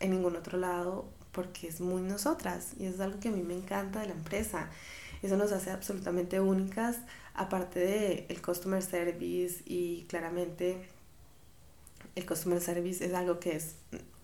en 0.00 0.12
ningún 0.12 0.36
otro 0.36 0.58
lado 0.58 1.06
porque 1.32 1.68
es 1.68 1.80
muy 1.80 2.02
nosotras 2.02 2.72
y 2.78 2.86
es 2.86 3.00
algo 3.00 3.20
que 3.20 3.28
a 3.28 3.32
mí 3.32 3.42
me 3.42 3.54
encanta 3.54 4.00
de 4.00 4.06
la 4.06 4.14
empresa. 4.14 4.70
Eso 5.22 5.36
nos 5.36 5.52
hace 5.52 5.70
absolutamente 5.70 6.40
únicas, 6.40 6.98
aparte 7.34 7.80
de 7.80 8.26
el 8.28 8.40
customer 8.40 8.82
service 8.82 9.62
y 9.64 10.04
claramente 10.08 10.88
el 12.14 12.26
customer 12.26 12.60
service 12.60 13.04
es 13.04 13.14
algo 13.14 13.40
que 13.40 13.56
es 13.56 13.74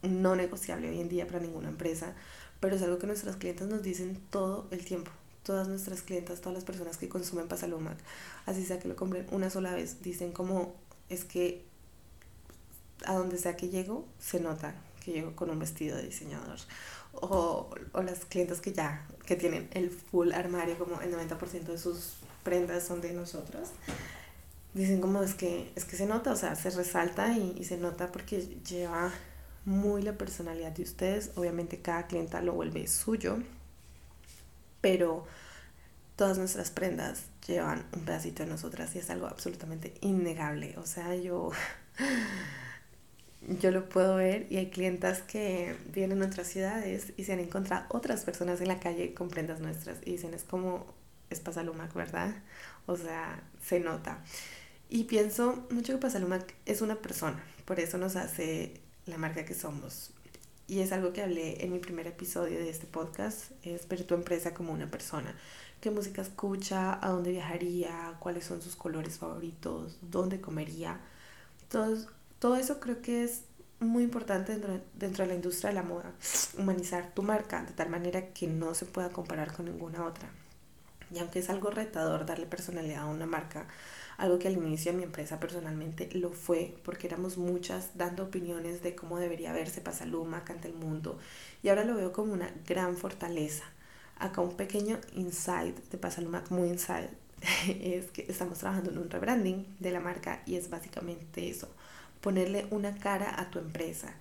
no 0.03 0.37
negociable 0.37 0.89
hoy 0.89 1.01
en 1.01 1.09
día 1.09 1.27
para 1.27 1.41
ninguna 1.41 1.69
empresa, 1.69 2.15
pero 2.61 2.77
es 2.77 2.83
algo 2.83 2.99
que 2.99 3.07
nuestras 3.07 3.37
clientes 3.37 3.67
nos 3.67 3.83
dicen 3.83 4.21
todo 4.31 4.69
el 4.71 4.85
tiempo. 4.85 5.11
Todas 5.43 5.69
nuestras 5.69 6.01
clientas, 6.03 6.41
todas 6.41 6.55
las 6.55 6.65
personas 6.65 6.97
que 6.97 7.09
consumen 7.09 7.49
Pasalumac, 7.49 7.99
así 8.47 8.65
sea 8.65 8.79
que 8.79 8.89
lo 8.89 8.97
compren 8.97 9.27
una 9.31 9.51
sola 9.51 9.75
vez, 9.75 10.03
dicen 10.03 10.33
como 10.33 10.75
es 11.11 11.25
que 11.25 11.65
a 13.05 13.15
donde 13.15 13.37
sea 13.37 13.57
que 13.57 13.69
llego, 13.69 14.07
se 14.19 14.41
nota 14.41 14.75
que 15.05 15.13
llego 15.13 15.37
con 15.37 15.51
un 15.51 15.59
vestido 15.59 15.97
de 15.97 16.05
diseñador. 16.05 16.59
O, 17.13 17.71
o 17.93 18.03
las 18.03 18.25
clientes 18.25 18.61
que 18.61 18.73
ya, 18.73 19.07
que 19.27 19.37
tienen 19.37 19.69
el 19.73 19.91
full 19.91 20.33
armario, 20.33 20.77
como 20.79 21.01
el 21.01 21.13
90% 21.13 21.65
de 21.65 21.79
sus 21.79 22.15
prendas 22.43 22.85
son 22.85 23.01
de 23.01 23.13
nosotras, 23.13 23.71
dicen 24.75 25.01
como 25.01 25.23
es 25.23 25.35
que, 25.35 25.73
es 25.77 25.85
que 25.85 25.97
se 25.97 26.07
nota, 26.07 26.33
o 26.33 26.37
sea, 26.37 26.57
se 26.57 26.71
resalta 26.71 27.37
y, 27.37 27.57
y 27.59 27.65
se 27.65 27.77
nota 27.77 28.11
porque 28.11 28.41
lleva 28.69 29.13
muy 29.65 30.03
la 30.03 30.15
personalidad 30.15 30.73
de 30.73 30.83
ustedes. 30.83 31.31
Obviamente 31.37 31.81
cada 31.81 32.07
clienta 32.07 32.43
lo 32.43 32.53
vuelve 32.53 32.87
suyo, 32.89 33.39
pero 34.81 35.27
todas 36.17 36.39
nuestras 36.39 36.71
prendas 36.71 37.25
llevan 37.47 37.85
un 37.93 38.05
pedacito 38.05 38.43
de 38.43 38.49
nosotras 38.49 38.95
y 38.95 38.99
es 38.99 39.11
algo 39.11 39.27
absolutamente 39.27 39.95
innegable. 40.01 40.77
O 40.79 40.87
sea, 40.87 41.15
yo 41.15 41.51
yo 43.49 43.71
lo 43.71 43.89
puedo 43.89 44.17
ver 44.17 44.47
y 44.51 44.57
hay 44.57 44.71
clientas 44.71 45.21
que 45.23 45.77
vienen 45.93 46.23
a 46.23 46.27
otras 46.27 46.47
ciudades 46.47 47.13
y 47.17 47.25
se 47.25 47.33
han 47.33 47.41
encontrado 47.41 47.87
otras 47.91 48.25
personas 48.25 48.61
en 48.61 48.69
la 48.69 48.81
calle 48.81 49.15
con 49.15 49.29
prendas 49.29 49.61
nuestras 49.61 49.99
y 50.05 50.13
dicen 50.13 50.35
es 50.35 50.45
como 50.45 50.87
es 51.31 51.41
Pasalumac, 51.41 51.93
¿verdad? 51.95 52.35
O 52.87 52.97
sea, 52.97 53.43
se 53.63 53.81
nota. 53.81 54.23
Y 54.89 55.05
pienso 55.05 55.67
mucho 55.71 55.95
que 55.95 55.99
Pasalumac 55.99 56.55
es 56.67 56.81
una 56.83 56.97
persona, 56.97 57.43
por 57.65 57.81
eso 57.81 57.99
nos 57.99 58.17
hace 58.17 58.81
la 59.07 59.19
marca 59.19 59.45
que 59.45 59.55
somos. 59.55 60.11
Y 60.67 60.81
es 60.81 60.93
algo 60.93 61.13
que 61.13 61.23
hablé 61.23 61.63
en 61.63 61.73
mi 61.73 61.79
primer 61.79 62.07
episodio 62.07 62.59
de 62.59 62.71
este 62.71 62.87
podcast, 62.87 63.51
es 63.63 63.87
ver 63.89 64.05
tu 64.05 64.15
empresa 64.15 64.55
como 64.55 64.73
una 64.73 64.91
persona. 64.91 65.35
¿Qué 65.83 65.91
música 65.91 66.23
escucha? 66.23 66.99
¿A 67.07 67.11
dónde 67.11 67.33
viajaría? 67.33 68.15
¿Cuáles 68.19 68.45
son 68.45 68.63
sus 68.63 68.75
colores 68.75 69.19
favoritos? 69.19 69.99
¿Dónde 70.01 70.41
comería? 70.41 71.01
Todos 71.69 72.09
todo 72.45 72.57
eso 72.57 72.79
creo 72.79 73.01
que 73.01 73.25
es 73.25 73.45
muy 73.81 74.03
importante 74.03 74.53
dentro, 74.53 74.79
dentro 74.93 75.25
de 75.25 75.29
la 75.29 75.35
industria 75.35 75.71
de 75.71 75.77
la 75.77 75.83
moda, 75.83 76.13
humanizar 76.59 77.15
tu 77.15 77.23
marca 77.23 77.63
de 77.63 77.73
tal 77.73 77.89
manera 77.89 78.35
que 78.35 78.47
no 78.47 78.75
se 78.75 78.85
pueda 78.85 79.09
comparar 79.09 79.55
con 79.55 79.65
ninguna 79.65 80.05
otra. 80.05 80.29
Y 81.11 81.21
aunque 81.21 81.39
es 81.39 81.49
algo 81.49 81.71
retador 81.71 82.27
darle 82.27 82.45
personalidad 82.45 83.05
a 83.05 83.07
una 83.07 83.25
marca, 83.25 83.67
algo 84.19 84.39
que 84.39 84.49
al 84.49 84.59
inicio 84.59 84.93
de 84.93 84.99
mi 84.99 85.05
empresa 85.05 85.41
personalmente 85.41 86.11
lo 86.13 86.33
fue, 86.33 86.77
porque 86.85 87.07
éramos 87.07 87.39
muchas 87.39 87.97
dando 87.97 88.25
opiniones 88.25 88.83
de 88.83 88.95
cómo 88.95 89.19
debería 89.19 89.55
verse 89.55 89.81
Pasaluma 89.81 90.45
ante 90.47 90.69
el 90.69 90.75
mundo, 90.75 91.19
y 91.63 91.71
ahora 91.71 91.85
lo 91.85 91.97
veo 91.97 92.13
como 92.13 92.35
una 92.35 92.51
gran 92.67 92.99
fortaleza. 92.99 93.65
Acá 94.19 94.43
un 94.43 94.55
pequeño 94.55 94.99
insight 95.15 95.79
de 95.89 95.97
Pasaluma, 95.97 96.45
muy 96.51 96.69
insight, 96.69 97.09
es 97.69 98.11
que 98.11 98.27
estamos 98.29 98.59
trabajando 98.59 98.91
en 98.91 98.99
un 98.99 99.09
rebranding 99.09 99.65
de 99.81 99.91
la 99.93 100.01
marca 100.01 100.43
y 100.45 100.57
es 100.57 100.69
básicamente 100.69 101.49
eso, 101.49 101.71
ponerle 102.25 102.67
una 102.71 102.95
cara 102.95 103.39
a 103.39 103.51
tu 103.51 103.59
empresa. 103.59 104.15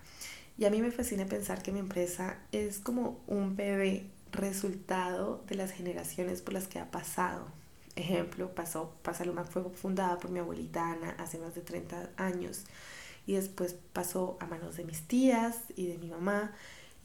Y 0.58 0.66
a 0.66 0.70
mí 0.70 0.82
me 0.82 0.92
fascina 0.92 1.26
pensar 1.26 1.64
que 1.64 1.72
mi 1.72 1.80
empresa 1.80 2.38
es 2.52 2.80
como 2.80 3.22
un 3.28 3.56
bebé 3.56 4.08
resultado 4.34 5.42
de 5.48 5.56
las 5.56 5.72
generaciones 5.72 6.42
por 6.42 6.54
las 6.54 6.68
que 6.68 6.80
ha 6.80 6.92
pasado. 6.92 7.48
Ejemplo, 7.96 8.54
pasó, 8.54 8.94
Pasaluma 9.04 9.46
fue 9.46 9.64
fundada 9.70 10.18
por 10.18 10.32
mi 10.32 10.40
abuelita 10.40 10.92
Ana 10.92 11.16
hace 11.18 11.38
más 11.38 11.56
de 11.56 11.62
30 11.62 12.10
años 12.18 12.66
y 13.26 13.36
después 13.36 13.78
pasó 13.94 14.38
a 14.42 14.48
manos 14.48 14.76
de 14.76 14.84
mis 14.84 15.04
tías 15.04 15.60
y 15.78 15.88
de 15.88 15.98
mi 15.98 16.10
mamá 16.10 16.52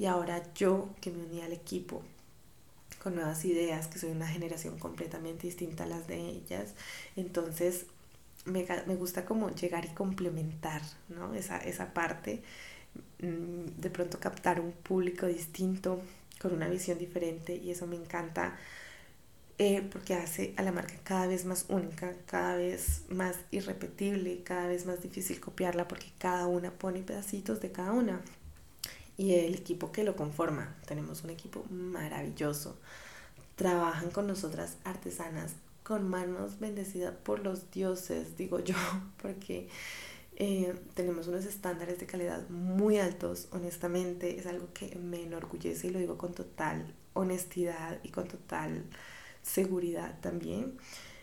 y 0.00 0.06
ahora 0.06 0.52
yo 0.54 0.88
que 1.00 1.12
me 1.12 1.22
uní 1.22 1.42
al 1.42 1.52
equipo 1.52 2.02
con 3.00 3.14
nuevas 3.14 3.44
ideas, 3.44 3.86
que 3.86 4.00
soy 4.00 4.10
una 4.10 4.26
generación 4.26 4.80
completamente 4.80 5.46
distinta 5.46 5.84
a 5.84 5.86
las 5.86 6.08
de 6.08 6.18
ellas, 6.18 6.74
entonces 7.14 7.86
me, 8.48 8.66
me 8.86 8.96
gusta 8.96 9.24
como 9.24 9.50
llegar 9.50 9.84
y 9.84 9.88
complementar 9.88 10.82
¿no? 11.08 11.34
esa, 11.34 11.58
esa 11.58 11.92
parte, 11.94 12.42
mm, 13.20 13.80
de 13.80 13.90
pronto 13.90 14.18
captar 14.20 14.60
un 14.60 14.72
público 14.72 15.26
distinto, 15.26 16.02
con 16.38 16.54
una 16.54 16.68
visión 16.68 16.98
diferente 16.98 17.56
y 17.56 17.70
eso 17.70 17.86
me 17.86 17.96
encanta 17.96 18.56
eh, 19.58 19.82
porque 19.90 20.14
hace 20.14 20.54
a 20.56 20.62
la 20.62 20.70
marca 20.70 20.94
cada 21.02 21.26
vez 21.26 21.44
más 21.44 21.66
única, 21.68 22.14
cada 22.26 22.56
vez 22.56 23.02
más 23.08 23.36
irrepetible, 23.50 24.42
cada 24.44 24.68
vez 24.68 24.86
más 24.86 25.02
difícil 25.02 25.40
copiarla 25.40 25.88
porque 25.88 26.12
cada 26.18 26.46
una 26.46 26.70
pone 26.70 27.02
pedacitos 27.02 27.60
de 27.60 27.72
cada 27.72 27.92
una. 27.92 28.20
Y 29.16 29.34
el 29.34 29.54
equipo 29.56 29.90
que 29.90 30.04
lo 30.04 30.14
conforma, 30.14 30.76
tenemos 30.86 31.24
un 31.24 31.30
equipo 31.30 31.64
maravilloso. 31.70 32.78
Trabajan 33.56 34.10
con 34.12 34.28
nosotras 34.28 34.76
artesanas 34.84 35.54
con 35.88 36.06
manos 36.06 36.58
bendecidas 36.60 37.14
por 37.14 37.40
los 37.40 37.70
dioses, 37.70 38.36
digo 38.36 38.60
yo, 38.60 38.74
porque 39.22 39.70
eh, 40.36 40.74
tenemos 40.92 41.28
unos 41.28 41.46
estándares 41.46 41.98
de 41.98 42.04
calidad 42.04 42.46
muy 42.50 42.98
altos, 42.98 43.48
honestamente, 43.52 44.38
es 44.38 44.46
algo 44.46 44.68
que 44.74 44.96
me 44.96 45.22
enorgullece 45.22 45.86
y 45.86 45.90
lo 45.90 45.98
digo 45.98 46.18
con 46.18 46.34
total 46.34 46.94
honestidad 47.14 48.00
y 48.02 48.10
con 48.10 48.28
total 48.28 48.84
seguridad 49.42 50.20
también. 50.20 50.76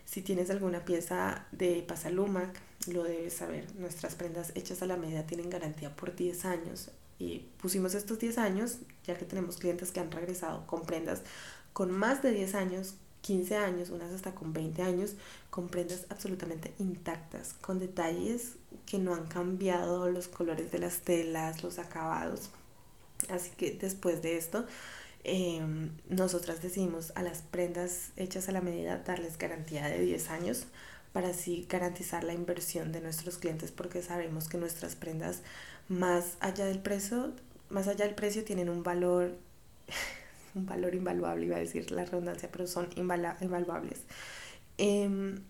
Si 0.04 0.24
tienes 0.24 0.50
alguna 0.50 0.84
pieza 0.84 1.46
de 1.52 1.84
Pasalumac, 1.88 2.60
lo 2.88 3.04
debes 3.04 3.36
saber. 3.36 3.68
Nuestras 3.76 4.16
prendas 4.16 4.52
hechas 4.56 4.82
a 4.82 4.88
la 4.88 4.98
medida 4.98 5.28
tienen 5.28 5.52
garantía 5.52 5.96
por 5.96 6.16
10 6.16 6.44
años. 6.46 6.90
Y 7.20 7.46
pusimos 7.62 7.94
estos 7.94 8.18
10 8.18 8.40
años, 8.40 8.80
ya 9.04 9.16
que 9.16 9.26
tenemos 9.26 9.58
clientes 9.58 9.92
que 9.92 10.00
han 10.00 10.12
regresado 10.12 10.66
con 10.66 10.82
prendas 10.84 11.22
con 11.74 11.92
más 11.92 12.24
de 12.24 12.32
10 12.32 12.56
años, 12.56 12.96
15 13.26 13.56
años, 13.56 13.90
unas 13.90 14.12
hasta 14.12 14.36
con 14.36 14.54
20 14.54 14.82
años, 14.84 15.16
con 15.50 15.68
prendas 15.68 16.06
absolutamente 16.10 16.74
intactas, 16.78 17.54
con 17.54 17.80
detalles 17.80 18.54
que 18.86 19.00
no 19.00 19.16
han 19.16 19.26
cambiado, 19.26 20.10
los 20.10 20.28
colores 20.28 20.72
de 20.72 20.80
las 20.80 21.00
telas, 21.00 21.64
los 21.64 21.80
acabados. 21.80 22.50
Así 23.30 23.50
que 23.58 23.72
después 23.72 24.22
de 24.22 24.38
esto, 24.38 24.66
Em, 25.28 25.90
nosotras 26.08 26.62
decidimos 26.62 27.12
a 27.16 27.24
las 27.24 27.42
prendas 27.42 28.12
hechas 28.16 28.48
a 28.48 28.52
la 28.52 28.62
medida 28.62 29.00
darles 29.00 29.40
garantía 29.40 29.88
de 29.88 30.00
10 30.00 30.30
años 30.30 30.68
para 31.14 31.30
así 31.30 31.66
garantizar 31.68 32.24
la 32.24 32.34
inversión 32.36 32.92
de 32.92 33.02
nuestros 33.02 33.40
clientes 33.40 33.72
porque 33.72 34.04
sabemos 34.04 34.48
que 34.48 34.60
nuestras 34.60 34.96
prendas 34.96 35.42
más 35.90 36.38
allá 36.42 36.68
del 36.68 36.78
precio, 36.78 37.34
más 37.70 37.88
allá 37.88 38.06
del 38.06 38.14
precio 38.14 38.44
tienen 38.44 38.70
un 38.70 38.84
valor 38.84 39.36
un 40.56 40.66
valor 40.66 40.96
invaluable, 40.96 41.46
iba 41.46 41.58
a 41.58 41.60
decir 41.60 41.92
la 41.92 42.06
redundancia, 42.06 42.50
pero 42.52 42.68
son 42.68 42.90
invaluables. 42.96 44.02
Em, 44.78 45.42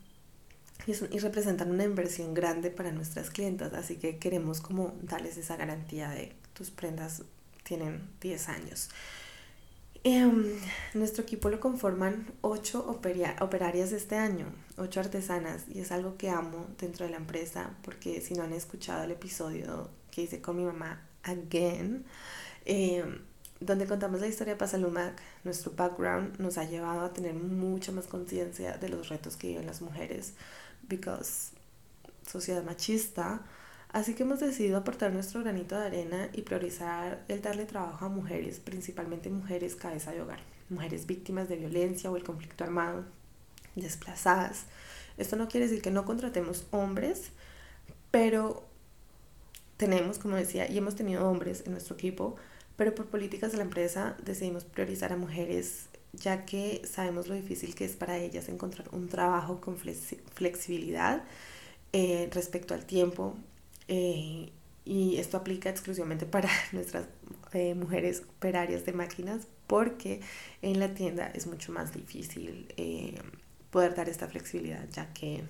y, 0.85 0.91
y, 0.91 1.19
representan 1.19 1.71
una 1.71 1.83
inversión 1.83 2.33
grande 2.33 2.69
para 2.69 2.91
nuestras 2.91 3.29
clientas, 3.29 3.73
así 3.73 3.95
que 3.97 4.17
queremos 4.17 4.61
como 4.61 4.93
darles 5.01 5.37
esa 5.37 5.55
garantía 5.55 6.09
de 6.09 6.35
tus 6.53 6.71
prendas 6.71 7.23
tienen 7.63 8.07
10 8.21 8.49
años. 8.49 8.89
Em, 10.03 10.45
nuestro 10.93 11.23
equipo 11.23 11.49
lo 11.49 11.59
conforman 11.59 12.27
ocho 12.41 12.85
operarias 12.87 13.91
este 13.91 14.15
año, 14.15 14.53
ocho 14.77 14.99
artesanas, 14.99 15.63
y 15.67 15.79
es 15.79 15.91
algo 15.91 16.15
que 16.15 16.29
amo 16.29 16.67
dentro 16.77 17.07
de 17.07 17.11
la 17.11 17.17
empresa, 17.17 17.75
porque 17.81 18.21
si 18.21 18.35
no 18.35 18.43
han 18.43 18.53
escuchado 18.53 19.03
el 19.03 19.11
episodio 19.11 19.89
que 20.11 20.21
hice 20.21 20.41
con 20.41 20.57
mi 20.57 20.63
mamá, 20.63 21.01
Again, 21.23 22.05
em, 22.65 23.21
donde 23.59 23.85
contamos 23.87 24.21
la 24.21 24.27
historia 24.27 24.53
de 24.53 24.59
Pasalumac, 24.59 25.21
nuestro 25.43 25.71
background 25.71 26.39
nos 26.39 26.57
ha 26.57 26.65
llevado 26.65 27.01
a 27.01 27.13
tener 27.13 27.33
mucha 27.33 27.91
más 27.91 28.07
conciencia 28.07 28.77
de 28.77 28.89
los 28.89 29.09
retos 29.09 29.37
que 29.37 29.47
viven 29.47 29.65
las 29.65 29.81
mujeres, 29.81 30.33
because 30.87 31.51
sociedad 32.27 32.63
machista, 32.63 33.41
Así 33.95 34.13
que 34.13 34.23
hemos 34.23 34.41
decidido 34.41 34.75
aportar 34.75 35.13
nuestro 35.13 35.41
granito 35.41 35.79
de 35.79 35.85
arena 35.85 36.29
y 36.33 36.41
priorizar 36.41 37.23
el 37.29 37.41
darle 37.41 37.63
trabajo 37.63 38.03
a 38.03 38.09
mujeres, 38.09 38.59
principalmente 38.59 39.29
mujeres 39.29 39.77
cabeza 39.77 40.11
de 40.11 40.21
hogar, 40.21 40.41
mujeres 40.69 41.05
víctimas 41.05 41.47
de 41.47 41.55
violencia 41.55 42.11
o 42.11 42.17
el 42.17 42.23
conflicto 42.25 42.65
armado, 42.65 43.05
desplazadas. 43.75 44.65
Esto 45.15 45.37
no 45.37 45.47
quiere 45.47 45.67
decir 45.67 45.81
que 45.81 45.91
no 45.91 46.03
contratemos 46.03 46.67
hombres, 46.71 47.29
pero 48.11 48.65
tenemos, 49.77 50.19
como 50.19 50.35
decía, 50.35 50.69
y 50.69 50.77
hemos 50.77 50.97
tenido 50.97 51.29
hombres 51.29 51.63
en 51.65 51.71
nuestro 51.71 51.95
equipo, 51.95 52.35
pero 52.75 52.93
por 52.93 53.07
políticas 53.07 53.51
de 53.51 53.57
la 53.57 53.63
empresa 53.63 54.17
decidimos 54.23 54.65
priorizar 54.65 55.13
a 55.13 55.17
mujeres 55.17 55.87
ya 56.13 56.45
que 56.45 56.81
sabemos 56.85 57.27
lo 57.27 57.35
difícil 57.35 57.75
que 57.75 57.85
es 57.85 57.95
para 57.95 58.17
ellas 58.17 58.49
encontrar 58.49 58.87
un 58.91 59.07
trabajo 59.09 59.61
con 59.61 59.77
flexibilidad 59.77 61.23
eh, 61.93 62.29
respecto 62.33 62.73
al 62.73 62.85
tiempo, 62.85 63.35
eh, 63.87 64.51
y 64.83 65.17
esto 65.17 65.37
aplica 65.37 65.69
exclusivamente 65.69 66.25
para 66.25 66.49
nuestras 66.71 67.07
eh, 67.53 67.73
mujeres 67.73 68.23
operarias 68.37 68.85
de 68.85 68.93
máquinas 68.93 69.47
porque 69.67 70.21
en 70.61 70.79
la 70.79 70.93
tienda 70.93 71.27
es 71.33 71.47
mucho 71.47 71.71
más 71.71 71.93
difícil 71.93 72.67
poder 73.71 73.95
dar 73.95 74.09
esta 74.09 74.27
flexibilidad 74.27 74.87
ya 74.91 75.11
que 75.13 75.43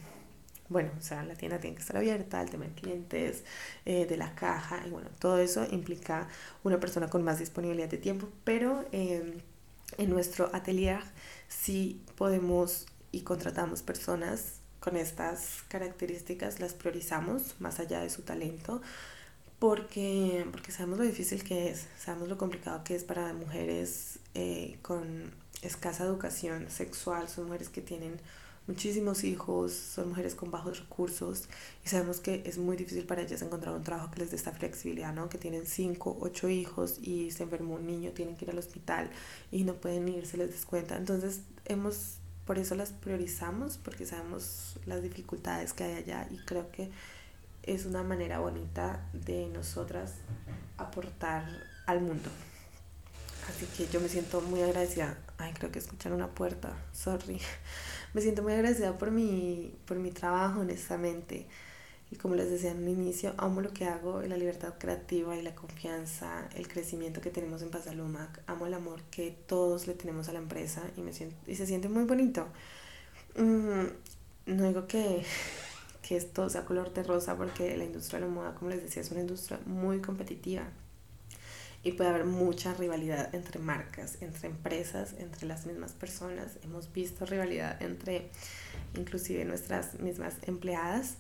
bueno, 0.70 0.92
o 0.98 1.02
sea, 1.02 1.24
la 1.24 1.36
tienda 1.36 1.60
tiene 1.60 1.76
que 1.76 1.82
estar 1.82 1.98
abierta, 1.98 2.42
el 2.42 2.50
tema 2.50 2.66
de 2.66 2.72
clientes, 2.72 3.44
de 3.86 4.18
la 4.18 4.34
caja, 4.36 4.82
y 4.86 4.90
bueno, 4.90 5.10
todo 5.20 5.38
eso 5.40 5.66
implica 5.72 6.28
una 6.64 6.80
persona 6.80 7.08
con 7.08 7.24
más 7.24 7.40
disponibilidad 7.40 7.90
de 7.90 7.98
tiempo, 7.98 8.28
pero 8.44 8.84
en 8.92 10.10
nuestro 10.10 10.50
atelier 10.54 11.02
sí 11.48 12.02
podemos 12.16 12.88
y 13.12 13.22
contratamos 13.22 13.82
personas 13.82 14.60
con 14.80 14.98
estas 14.98 15.64
características 15.68 16.60
las 16.60 16.74
priorizamos 16.74 17.56
más 17.60 17.80
allá 17.80 18.02
de 18.02 18.10
su 18.10 18.22
talento 18.22 18.82
porque, 19.60 20.46
porque 20.52 20.72
sabemos 20.72 21.00
lo 21.00 21.06
difícil 21.06 21.44
que 21.44 21.70
es, 21.70 21.88
sabemos 21.98 22.28
lo 22.28 22.38
complicado 22.38 22.84
que 22.84 22.96
es 22.96 23.04
para 23.04 23.34
mujeres 23.34 24.20
eh, 24.34 24.78
con 24.82 25.34
escasa 25.62 26.04
educación 26.04 26.70
sexual, 26.70 27.30
son 27.30 27.46
mujeres 27.46 27.70
que 27.70 27.82
tienen 27.82 28.20
muchísimos 28.68 29.24
hijos, 29.24 29.74
son 29.74 30.10
mujeres 30.10 30.36
con 30.36 30.52
bajos 30.52 30.80
recursos 30.80 31.48
y 31.86 31.90
sabemos 31.90 32.20
que 32.20 32.44
es 32.46 32.58
muy 32.58 32.78
difícil 32.78 33.06
para 33.06 33.22
ellas 33.22 33.42
encontrar 33.42 33.76
un 33.76 33.84
trabajo 33.84 34.12
que 34.12 34.20
les 34.20 34.32
dé 34.32 34.38
esta 34.38 34.52
flexibilidad, 34.52 35.14
¿no? 35.14 35.30
Que 35.30 35.38
tienen 35.38 35.66
cinco, 35.66 36.18
ocho 36.20 36.50
hijos 36.50 37.00
y 37.02 37.32
se 37.32 37.44
enfermó 37.44 37.76
un 37.76 37.86
niño, 37.86 38.12
tienen 38.12 38.36
que 38.36 38.46
ir 38.46 38.52
al 38.52 38.58
hospital 38.58 39.10
y 39.52 39.64
no 39.64 39.76
pueden 39.76 40.08
ir, 40.08 40.26
se 40.26 40.38
les 40.38 40.52
descuenta. 40.52 40.98
Entonces 40.98 41.42
hemos 41.66 42.18
por 42.46 42.60
eso 42.60 42.76
las 42.76 42.92
priorizamos, 42.92 43.78
porque 43.78 44.06
sabemos 44.06 44.78
las 44.86 45.02
dificultades 45.02 45.74
que 45.74 45.84
hay 45.84 45.94
allá 45.96 46.28
y 46.30 46.38
creo 46.46 46.72
que 46.72 46.92
es 47.64 47.86
una 47.86 48.04
manera 48.04 48.40
bonita 48.40 49.10
de 49.14 49.48
nosotras 49.48 50.14
aportar 50.78 51.44
al 51.88 52.02
mundo. 52.02 52.30
Así 53.50 53.66
que 53.66 53.92
yo 53.92 54.00
me 54.00 54.10
siento 54.10 54.42
muy 54.42 54.62
agradecida. 54.62 55.18
Ay, 55.40 55.54
creo 55.54 55.72
que 55.72 55.80
escuchan 55.80 56.14
una 56.14 56.28
puerta, 56.28 56.76
sorry. 56.94 57.42
Me 58.16 58.22
siento 58.22 58.44
muy 58.44 58.54
agradecida 58.54 58.98
por 58.98 59.12
mi, 59.12 59.74
por 59.86 59.98
mi 59.98 60.10
trabajo, 60.10 60.62
honestamente. 60.62 61.48
Y 62.10 62.16
como 62.16 62.36
les 62.36 62.50
decía 62.50 62.72
en 62.72 62.78
un 62.78 62.88
inicio, 62.88 63.34
amo 63.36 63.60
lo 63.60 63.74
que 63.74 63.84
hago, 63.88 64.22
la 64.22 64.38
libertad 64.38 64.76
creativa 64.80 65.36
y 65.36 65.42
la 65.42 65.54
confianza, 65.54 66.48
el 66.56 66.70
crecimiento 66.70 67.20
que 67.20 67.30
tenemos 67.30 67.62
en 67.62 67.72
Pasalumac, 67.72 68.42
amo 68.48 68.68
el 68.68 68.74
amor 68.74 69.02
que 69.12 69.36
todos 69.48 69.86
le 69.86 69.96
tenemos 69.96 70.30
a 70.30 70.32
la 70.32 70.40
empresa 70.40 70.82
y, 70.96 71.02
me 71.02 71.12
siento, 71.12 71.36
y 71.46 71.56
se 71.56 71.66
siente 71.66 71.90
muy 71.90 72.06
bonito. 72.06 72.48
Mm, 73.36 73.88
no 74.46 74.64
digo 74.66 74.88
que, 74.88 75.26
que 76.02 76.16
esto 76.16 76.50
sea 76.50 76.64
color 76.64 76.94
de 76.94 77.04
rosa 77.04 77.36
porque 77.36 77.76
la 77.76 77.84
industria 77.84 78.22
de 78.22 78.28
la 78.28 78.32
moda, 78.32 78.56
como 78.56 78.72
les 78.72 78.82
decía, 78.82 79.02
es 79.02 79.12
una 79.12 79.20
industria 79.20 79.60
muy 79.66 80.00
competitiva 80.00 80.64
y 81.86 81.92
puede 81.92 82.10
haber 82.10 82.26
mucha 82.26 82.74
rivalidad 82.74 83.34
entre 83.36 83.60
marcas, 83.60 84.18
entre 84.20 84.48
empresas, 84.50 85.14
entre 85.20 85.46
las 85.46 85.68
mismas 85.68 85.92
personas. 85.92 86.58
Hemos 86.64 86.92
visto 86.92 87.28
rivalidad 87.28 87.80
entre 87.80 88.32
inclusive 88.96 89.46
nuestras 89.46 90.00
mismas 90.00 90.34
empleadas 90.48 91.18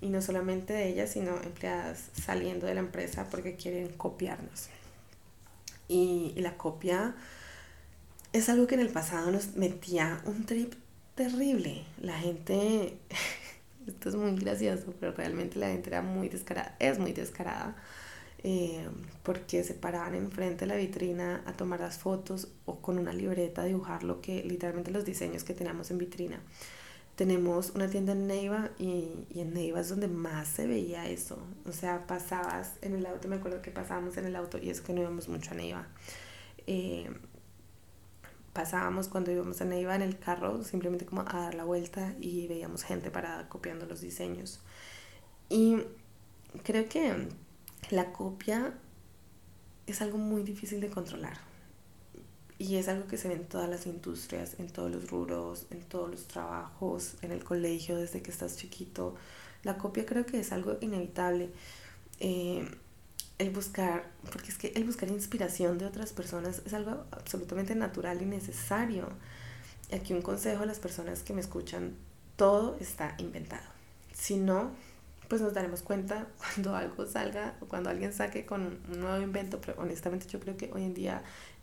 y 0.00 0.08
no 0.08 0.22
solamente 0.22 0.72
de 0.72 0.88
ellas, 0.88 1.10
sino 1.10 1.36
empleadas 1.42 2.08
saliendo 2.14 2.66
de 2.66 2.72
la 2.72 2.80
empresa 2.80 3.28
porque 3.30 3.54
quieren 3.56 3.88
copiarnos. 3.90 4.68
Y, 5.86 6.32
la 6.36 6.56
copia 6.56 7.14
es 8.32 8.48
algo 8.48 8.66
que 8.66 8.76
en 8.76 8.80
el 8.80 8.88
pasado 8.88 9.30
nos 9.30 9.54
metía 9.54 10.22
un 10.24 10.46
trip 10.46 10.72
terrible. 11.14 11.84
La 12.00 12.18
gente, 12.18 12.96
esto 13.86 14.08
es 14.08 14.14
muy 14.14 14.34
gracioso, 14.36 14.94
pero 14.98 15.12
realmente 15.12 15.58
la 15.58 15.68
gente 15.68 15.90
era 15.90 16.00
muy 16.00 16.30
descarada, 16.30 16.74
es 16.78 16.98
muy 16.98 17.12
descarada, 17.12 17.76
eh, 18.44 18.88
porque 19.22 19.62
se 19.64 19.74
paraban 19.74 20.14
enfrente 20.14 20.60
de 20.60 20.66
la 20.66 20.76
vitrina 20.76 21.42
a 21.46 21.52
tomar 21.52 21.80
las 21.80 21.98
fotos 21.98 22.48
o 22.64 22.80
con 22.80 22.98
una 22.98 23.12
libreta 23.12 23.62
a 23.62 23.64
dibujar 23.64 24.02
lo 24.02 24.20
que 24.20 24.42
literalmente 24.42 24.90
los 24.90 25.04
diseños 25.04 25.44
que 25.44 25.54
teníamos 25.54 25.90
en 25.90 25.98
vitrina 25.98 26.40
tenemos 27.16 27.70
una 27.74 27.88
tienda 27.88 28.12
en 28.12 28.26
Neiva 28.26 28.70
y, 28.78 29.26
y, 29.30 29.40
en 29.40 29.52
Neiva 29.52 29.80
es 29.80 29.88
donde 29.90 30.08
más 30.08 30.48
se 30.48 30.66
veía 30.66 31.08
eso. 31.08 31.38
O 31.66 31.72
sea, 31.72 32.06
pasabas 32.06 32.72
en 32.80 32.94
el 32.94 33.04
auto, 33.06 33.28
me 33.28 33.36
acuerdo 33.36 33.60
que 33.60 33.70
pasábamos 33.70 34.16
en 34.16 34.24
el 34.24 34.34
auto 34.34 34.58
y 34.58 34.70
es 34.70 34.80
que 34.80 34.92
no 34.92 35.02
íbamos 35.02 35.28
mucho 35.28 35.50
a 35.52 35.54
Neiva. 35.54 35.86
Eh, 36.66 37.10
pasábamos 38.52 39.08
cuando 39.08 39.30
íbamos 39.30 39.60
a 39.60 39.64
Neiva 39.64 39.94
en 39.94 40.02
el 40.02 40.18
carro 40.18 40.64
simplemente 40.64 41.06
como 41.06 41.22
a 41.22 41.24
dar 41.24 41.54
la 41.54 41.64
vuelta 41.64 42.14
y 42.20 42.48
veíamos 42.48 42.82
gente 42.82 43.10
parada 43.10 43.48
copiando 43.48 43.86
los 43.86 44.00
diseños. 44.00 44.60
Y 45.48 45.78
creo 46.62 46.88
que 46.88 47.28
la 47.90 48.12
copia 48.12 48.74
es 49.86 50.00
algo 50.02 50.18
muy 50.18 50.42
difícil 50.42 50.80
de 50.80 50.88
controlar. 50.88 51.38
Y 52.58 52.76
es 52.76 52.88
algo 52.88 53.08
que 53.08 53.16
se 53.16 53.28
ve 53.28 53.34
en 53.34 53.46
todas 53.46 53.68
las 53.68 53.86
industrias, 53.86 54.54
en 54.58 54.68
todos 54.68 54.90
los 54.90 55.10
rubros, 55.10 55.66
en 55.70 55.80
todos 55.82 56.10
los 56.10 56.28
trabajos, 56.28 57.14
en 57.22 57.32
el 57.32 57.42
colegio, 57.42 57.96
desde 57.96 58.22
que 58.22 58.30
estás 58.30 58.56
chiquito. 58.56 59.16
La 59.64 59.78
copia 59.78 60.06
creo 60.06 60.24
que 60.24 60.38
es 60.38 60.52
algo 60.52 60.76
inevitable. 60.80 61.50
Eh, 62.20 62.68
el 63.38 63.50
buscar, 63.50 64.08
porque 64.30 64.50
es 64.50 64.58
que 64.58 64.72
el 64.76 64.84
buscar 64.84 65.08
inspiración 65.08 65.78
de 65.78 65.86
otras 65.86 66.12
personas 66.12 66.62
es 66.64 66.72
algo 66.74 67.04
absolutamente 67.10 67.74
natural 67.74 68.22
y 68.22 68.26
necesario. 68.26 69.08
Aquí 69.92 70.12
un 70.12 70.22
consejo 70.22 70.62
a 70.62 70.66
las 70.66 70.78
personas 70.78 71.22
que 71.22 71.32
me 71.32 71.40
escuchan, 71.40 71.96
todo 72.36 72.76
está 72.80 73.16
inventado. 73.18 73.66
Si 74.14 74.36
no, 74.36 74.70
pues 75.32 75.40
nos 75.40 75.54
daremos 75.54 75.80
cuenta 75.80 76.26
cuando 76.36 76.76
algo 76.76 77.06
salga 77.06 77.56
o 77.62 77.64
cuando 77.64 77.88
alguien 77.88 78.12
saque 78.12 78.44
con 78.44 78.82
un 78.92 79.00
nuevo 79.00 79.22
invento, 79.22 79.62
pero 79.62 79.80
honestamente 79.80 80.26
yo 80.26 80.38
creo 80.38 80.58
que 80.58 80.70
hoy 80.74 80.84
en 80.84 80.92
día, 80.92 81.22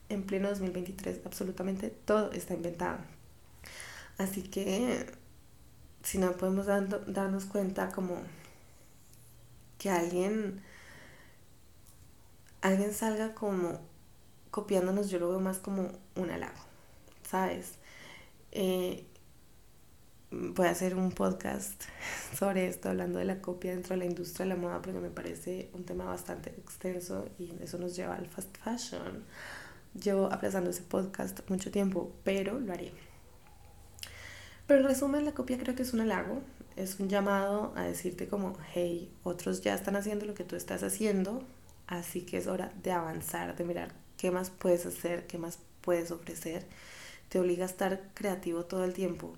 en 0.10 0.23
pleno 0.23 0.49
2023, 0.49 1.19
absolutamente 1.23 1.91
todo 1.91 2.32
está 2.32 2.55
inventado. 2.55 2.97
Así 4.17 4.41
que 4.41 5.05
si 6.01 6.17
no 6.17 6.32
podemos 6.32 6.65
darnos 6.65 7.45
cuenta 7.45 7.91
como 7.91 8.15
que 9.77 9.91
alguien 9.91 10.63
alguien 12.62 12.91
salga 12.91 13.36
como 13.36 13.82
copiándonos, 14.49 15.12
yo 15.12 15.19
lo 15.19 15.29
veo 15.29 15.39
más 15.39 15.60
como 15.60 15.91
un 16.15 16.32
halago, 16.32 16.58
¿sabes? 17.21 17.73
Eh, 18.51 19.05
voy 20.31 20.67
a 20.67 20.71
hacer 20.71 20.95
un 20.95 21.11
podcast 21.11 21.83
sobre 22.37 22.67
esto, 22.67 22.89
hablando 22.89 23.19
de 23.19 23.25
la 23.25 23.41
copia 23.41 23.71
dentro 23.71 23.95
de 23.95 23.97
la 23.97 24.05
industria 24.05 24.45
de 24.45 24.49
la 24.49 24.55
moda, 24.55 24.81
porque 24.81 24.99
me 24.99 25.09
parece 25.09 25.69
un 25.73 25.83
tema 25.83 26.05
bastante 26.05 26.49
extenso 26.51 27.27
y 27.37 27.51
eso 27.61 27.77
nos 27.77 27.95
lleva 27.95 28.15
al 28.15 28.27
fast 28.27 28.55
fashion. 28.57 29.23
Llevo 30.01 30.31
aplazando 30.31 30.69
ese 30.69 30.83
podcast 30.83 31.39
mucho 31.49 31.71
tiempo, 31.71 32.11
pero 32.23 32.59
lo 32.59 32.73
haré. 32.73 32.91
Pero 34.67 34.81
en 34.81 34.87
resumen, 34.87 35.25
la 35.25 35.31
copia 35.31 35.57
creo 35.57 35.75
que 35.75 35.81
es 35.81 35.93
un 35.93 36.01
halago, 36.01 36.41
es 36.75 36.99
un 36.99 37.09
llamado 37.09 37.73
a 37.75 37.83
decirte 37.83 38.27
como, 38.27 38.55
hey, 38.73 39.11
otros 39.23 39.61
ya 39.61 39.73
están 39.73 39.95
haciendo 39.95 40.25
lo 40.25 40.35
que 40.35 40.43
tú 40.43 40.55
estás 40.55 40.83
haciendo, 40.83 41.43
Así 41.89 42.21
que 42.21 42.37
es 42.37 42.45
hora 42.45 42.71
de 42.83 42.91
avanzar, 42.91 43.55
de 43.55 43.65
mirar 43.65 43.91
qué 44.15 44.29
más 44.29 44.51
puedes 44.51 44.85
hacer, 44.85 45.25
qué 45.25 45.39
más 45.39 45.57
puedes 45.81 46.11
ofrecer. 46.11 46.67
Te 47.29 47.39
obliga 47.39 47.63
a 47.63 47.67
estar 47.67 48.11
creativo 48.13 48.65
todo 48.65 48.83
el 48.83 48.93
tiempo. 48.93 49.33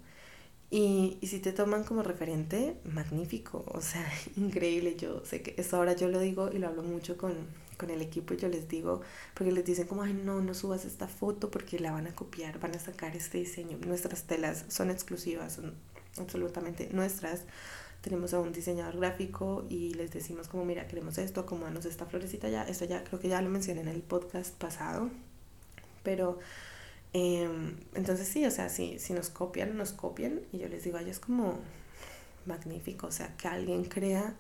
Y, 0.72 1.18
y 1.20 1.28
si 1.28 1.40
te 1.40 1.52
toman 1.52 1.84
como 1.84 2.02
referente, 2.02 2.78
magnífico, 2.86 3.66
o 3.68 3.82
sea, 3.82 4.10
increíble. 4.38 4.96
Yo 4.96 5.24
sé 5.26 5.42
que 5.42 5.54
eso 5.58 5.78
ahora 5.78 5.94
yo 5.94 6.08
lo 6.08 6.20
digo 6.20 6.50
y 6.52 6.58
lo 6.58 6.68
hablo 6.68 6.82
mucho 6.82 7.18
con, 7.18 7.34
con 7.78 7.90
el 7.90 8.02
equipo 8.02 8.34
y 8.34 8.38
yo 8.38 8.48
les 8.48 8.70
digo, 8.70 9.02
porque 9.34 9.52
les 9.52 9.66
dicen 9.66 9.86
como, 9.86 10.04
ay, 10.04 10.14
no, 10.14 10.42
no 10.42 10.54
subas 10.54 10.86
esta 10.86 11.08
foto 11.08 11.52
porque 11.52 11.78
la 11.80 11.92
van 11.92 12.08
a 12.08 12.16
copiar, 12.16 12.60
van 12.60 12.74
a 12.74 12.80
sacar 12.80 13.16
este 13.18 13.38
diseño. 13.38 13.78
Nuestras 13.86 14.24
telas 14.24 14.66
son 14.70 14.90
exclusivas, 14.90 15.54
son 15.54 15.74
absolutamente 16.18 16.90
nuestras 16.92 17.44
tenemos 18.02 18.34
a 18.34 18.40
un 18.40 18.52
diseñador 18.52 18.98
gráfico 18.98 19.66
y 19.70 19.94
les 19.94 20.12
decimos 20.12 20.48
como, 20.48 20.66
mira, 20.66 20.88
queremos 20.88 21.18
esto, 21.20 21.46
como 21.46 21.66
danos 21.66 21.86
esta 21.86 22.08
florecita 22.08 22.50
ya, 22.50 22.64
esto 22.64 22.86
ya 22.86 23.04
creo 23.04 23.20
que 23.20 23.30
ya 23.30 23.42
lo 23.42 23.50
mencioné 23.50 23.82
en 23.82 23.88
el 23.88 24.02
podcast 24.02 24.56
pasado, 24.56 25.10
pero 26.04 26.40
em, 27.14 27.78
entonces 27.94 28.28
sí, 28.28 28.46
o 28.46 28.52
sea, 28.52 28.70
si, 28.70 29.00
si 29.00 29.14
nos 29.14 29.30
copian, 29.30 29.78
nos 29.78 29.92
copian 29.92 30.42
y 30.52 30.60
yo 30.60 30.68
les 30.68 30.84
digo 30.84 30.98
a 30.98 31.02
ellos 31.02 31.20
como 31.20 31.60
magnífico, 32.46 33.08
o 33.08 33.12
sea, 33.12 33.36
que 33.38 33.48
alguien 33.48 33.86
crea 33.86 34.36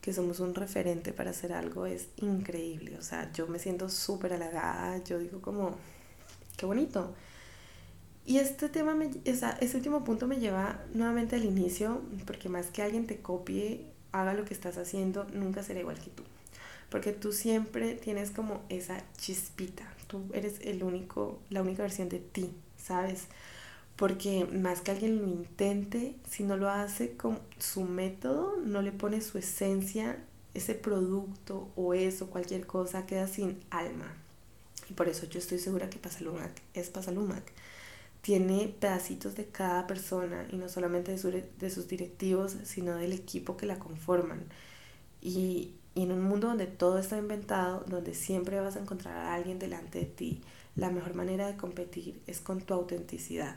que 0.00 0.12
somos 0.12 0.40
un 0.40 0.54
referente 0.54 1.12
para 1.12 1.30
hacer 1.30 1.52
algo 1.52 1.86
es 1.86 2.08
increíble, 2.16 2.96
o 2.98 3.02
sea, 3.02 3.30
yo 3.32 3.46
me 3.46 3.58
siento 3.58 3.88
súper 3.88 4.32
halagada, 4.32 5.02
yo 5.04 5.18
digo 5.18 5.40
como, 5.40 5.76
qué 6.56 6.66
bonito. 6.66 7.14
Y 8.24 8.38
este 8.38 8.68
tema, 8.68 8.94
me, 8.94 9.10
esa, 9.24 9.52
ese 9.52 9.78
último 9.78 10.04
punto 10.04 10.26
me 10.26 10.38
lleva 10.38 10.84
nuevamente 10.92 11.36
al 11.36 11.44
inicio, 11.44 12.02
porque 12.26 12.50
más 12.50 12.66
que 12.66 12.82
alguien 12.82 13.06
te 13.06 13.22
copie, 13.22 13.86
haga 14.12 14.34
lo 14.34 14.44
que 14.44 14.52
estás 14.52 14.76
haciendo, 14.76 15.26
nunca 15.32 15.62
será 15.62 15.80
igual 15.80 15.98
que 15.98 16.10
tú. 16.10 16.24
Porque 16.90 17.12
tú 17.12 17.32
siempre 17.32 17.94
tienes 17.94 18.30
como 18.30 18.62
esa 18.68 19.02
chispita, 19.16 19.84
tú 20.08 20.24
eres 20.34 20.60
el 20.62 20.82
único, 20.82 21.40
la 21.50 21.62
única 21.62 21.82
versión 21.82 22.08
de 22.08 22.18
ti, 22.18 22.50
¿sabes? 22.76 23.26
Porque 23.96 24.44
más 24.46 24.80
que 24.80 24.90
alguien 24.90 25.18
lo 25.18 25.28
intente, 25.28 26.16
si 26.28 26.42
no 26.42 26.56
lo 26.56 26.68
hace 26.68 27.16
con 27.16 27.38
su 27.58 27.82
método, 27.82 28.56
no 28.64 28.82
le 28.82 28.92
pone 28.92 29.20
su 29.20 29.38
esencia, 29.38 30.18
ese 30.54 30.74
producto 30.74 31.68
o 31.76 31.94
eso, 31.94 32.30
cualquier 32.30 32.66
cosa, 32.66 33.06
queda 33.06 33.28
sin 33.28 33.60
alma. 33.70 34.12
Y 34.90 34.94
por 34.94 35.08
eso 35.08 35.26
yo 35.26 35.38
estoy 35.38 35.58
segura 35.58 35.90
que 35.90 35.98
Pasalumac 35.98 36.62
es 36.74 36.90
Pasalumac 36.90 37.52
tiene 38.20 38.74
pedacitos 38.78 39.36
de 39.36 39.46
cada 39.46 39.86
persona 39.86 40.46
y 40.50 40.56
no 40.56 40.68
solamente 40.68 41.12
de, 41.12 41.70
sus 41.70 41.88
directivos, 41.88 42.56
sino 42.64 42.96
del 42.96 43.12
equipo 43.12 43.56
que 43.56 43.66
la 43.66 43.78
conforman. 43.78 44.44
Y, 45.22 45.72
y, 45.98 46.04
en 46.04 46.12
un 46.12 46.22
mundo 46.22 46.46
donde 46.46 46.66
todo 46.66 46.98
está 46.98 47.18
inventado, 47.18 47.84
donde 47.88 48.14
siempre 48.14 48.60
vas 48.60 48.76
a 48.76 48.80
encontrar 48.80 49.16
a 49.16 49.34
alguien 49.34 49.58
delante 49.58 49.98
de 49.98 50.04
ti, 50.06 50.40
la 50.76 50.90
mejor 50.90 51.14
manera 51.14 51.48
de 51.48 51.56
competir 51.56 52.22
es 52.28 52.40
con 52.40 52.60
tu 52.60 52.72
autenticidad. 52.72 53.56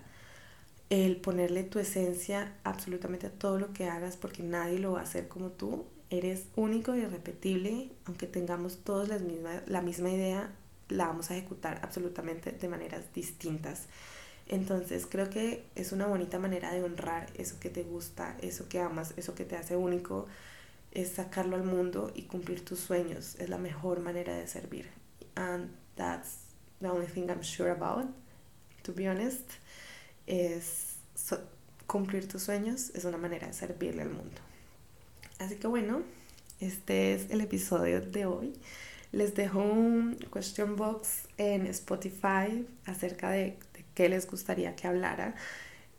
El 0.90 1.18
ponerle 1.18 1.64
tu 1.64 1.78
esencia 1.78 2.54
absolutamente 2.64 3.28
a 3.28 3.32
todo 3.32 3.60
lo 3.60 3.74
que 3.74 3.88
hagas 3.88 4.18
porque 4.18 4.42
nadie 4.42 4.80
lo 4.80 4.94
va 4.94 5.02
a 5.02 5.04
hacer 5.04 5.28
como 5.28 5.50
tú. 5.50 5.86
Eres 6.10 6.46
único 6.56 6.96
y 6.96 7.02
irrepetible, 7.02 7.92
aunque 8.06 8.26
tengamos 8.26 8.80
todos 8.80 9.08
las 9.08 9.22
misma, 9.22 9.62
la 9.68 9.82
misma 9.82 10.10
idea, 10.10 10.50
la 10.90 11.06
vamos 11.06 11.30
a 11.30 11.38
ejecutar 11.38 11.80
absolutamente 11.84 12.52
de 12.52 12.68
maneras 12.68 13.04
distintas. 13.14 13.86
Entonces 14.48 15.06
creo 15.06 15.30
que 15.30 15.64
es 15.76 15.92
una 15.92 16.08
bonita 16.08 16.40
manera 16.40 16.74
de 16.74 16.84
honrar 16.84 17.30
eso 17.38 17.60
que 17.60 17.70
te 17.70 17.84
gusta, 17.84 18.36
eso 18.42 18.68
que 18.68 18.80
amas, 18.80 19.14
eso 19.16 19.36
que 19.36 19.46
te 19.46 19.56
hace 19.56 19.78
único, 19.78 20.28
es 20.92 21.12
sacarlo 21.12 21.56
al 21.56 21.64
mundo 21.64 22.12
y 22.16 22.24
cumplir 22.24 22.64
tus 22.66 22.80
sueños. 22.80 23.36
Es 23.40 23.50
la 23.50 23.58
mejor 23.58 24.00
manera 24.00 24.36
de 24.36 24.48
servir. 24.48 24.90
And 25.36 25.72
that's 25.96 26.40
the 26.80 26.90
only 26.90 27.08
thing 27.08 27.30
I'm 27.30 27.44
sure 27.44 27.72
about, 27.72 28.06
to 28.84 28.94
be 28.94 29.08
honest. 29.08 29.50
Es 30.28 30.92
cumplir 31.92 32.26
tus 32.26 32.44
sueños 32.44 32.92
es 32.94 33.04
una 33.04 33.18
manera 33.18 33.48
de 33.48 33.54
servirle 33.54 34.04
al 34.04 34.10
mundo. 34.10 34.40
Así 35.40 35.56
que 35.56 35.68
bueno, 35.68 36.04
este 36.62 37.14
es 37.14 37.30
el 37.32 37.42
episodio 37.42 38.00
de 38.00 38.26
hoy. 38.26 38.54
Les 39.12 39.36
dejo 39.36 39.60
un 39.60 40.18
question 40.32 40.78
box 40.78 41.28
en 41.38 41.68
Spotify 41.68 42.66
acerca 42.86 43.32
de 43.32 43.58
qué 43.94 44.08
les 44.08 44.26
gustaría 44.26 44.74
que 44.78 44.88
hablara. 44.88 45.36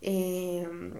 Um, 0.00 0.94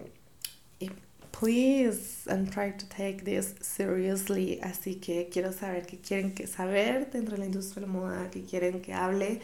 please 1.43 2.25
and 2.29 2.49
try 2.49 2.71
to 2.71 2.85
take 2.87 3.25
this 3.25 3.55
seriously. 3.59 4.59
Así 4.63 4.95
que 4.95 5.27
quiero 5.29 5.51
saber 5.51 5.85
qué 5.85 5.97
quieren 5.99 6.33
que 6.33 6.47
saber 6.47 7.11
dentro 7.11 7.33
de 7.33 7.39
la 7.39 7.45
industria 7.45 7.81
de 7.81 7.87
la 7.87 7.93
moda, 7.93 8.31
qué 8.31 8.43
quieren 8.43 8.81
que 8.81 8.93
hable. 8.93 9.41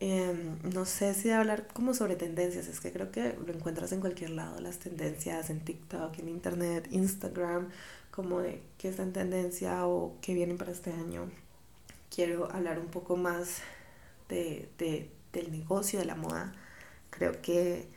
Em, 0.00 0.58
no 0.72 0.86
sé 0.86 1.12
si 1.12 1.30
hablar 1.30 1.66
como 1.68 1.92
sobre 1.92 2.16
tendencias, 2.16 2.68
es 2.68 2.80
que 2.80 2.90
creo 2.90 3.10
que 3.10 3.34
lo 3.46 3.52
encuentras 3.52 3.92
en 3.92 4.00
cualquier 4.00 4.30
lado, 4.30 4.60
las 4.60 4.78
tendencias 4.78 5.50
en 5.50 5.60
TikTok, 5.60 6.18
en 6.18 6.28
Internet, 6.30 6.88
Instagram, 6.90 7.68
como 8.10 8.40
de 8.40 8.62
qué 8.78 8.88
está 8.88 9.02
en 9.02 9.12
tendencia 9.12 9.86
o 9.86 10.16
qué 10.22 10.32
viene 10.32 10.54
para 10.54 10.72
este 10.72 10.90
año. 10.92 11.30
Quiero 12.14 12.50
hablar 12.50 12.78
un 12.78 12.88
poco 12.88 13.16
más 13.16 13.58
de, 14.30 14.68
de 14.78 15.10
del 15.32 15.52
negocio 15.52 15.98
de 15.98 16.06
la 16.06 16.14
moda 16.14 16.54
Creo 17.10 17.40
que, 17.42 17.88